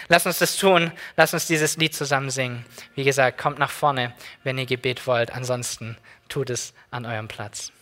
Lass 0.08 0.26
uns 0.26 0.38
das 0.38 0.56
tun. 0.56 0.92
Lass 1.16 1.34
uns 1.34 1.46
dieses 1.46 1.76
Lied 1.76 1.94
zusammen 1.94 2.30
singen. 2.30 2.64
Wie 2.94 3.04
gesagt, 3.04 3.38
kommt 3.38 3.58
nach 3.58 3.70
vorne, 3.70 4.14
wenn 4.42 4.58
ihr 4.58 4.66
Gebet 4.66 5.06
wollt. 5.06 5.32
Ansonsten 5.32 5.96
tut 6.28 6.50
es 6.50 6.74
an 6.90 7.06
eurem 7.06 7.28
Platz. 7.28 7.72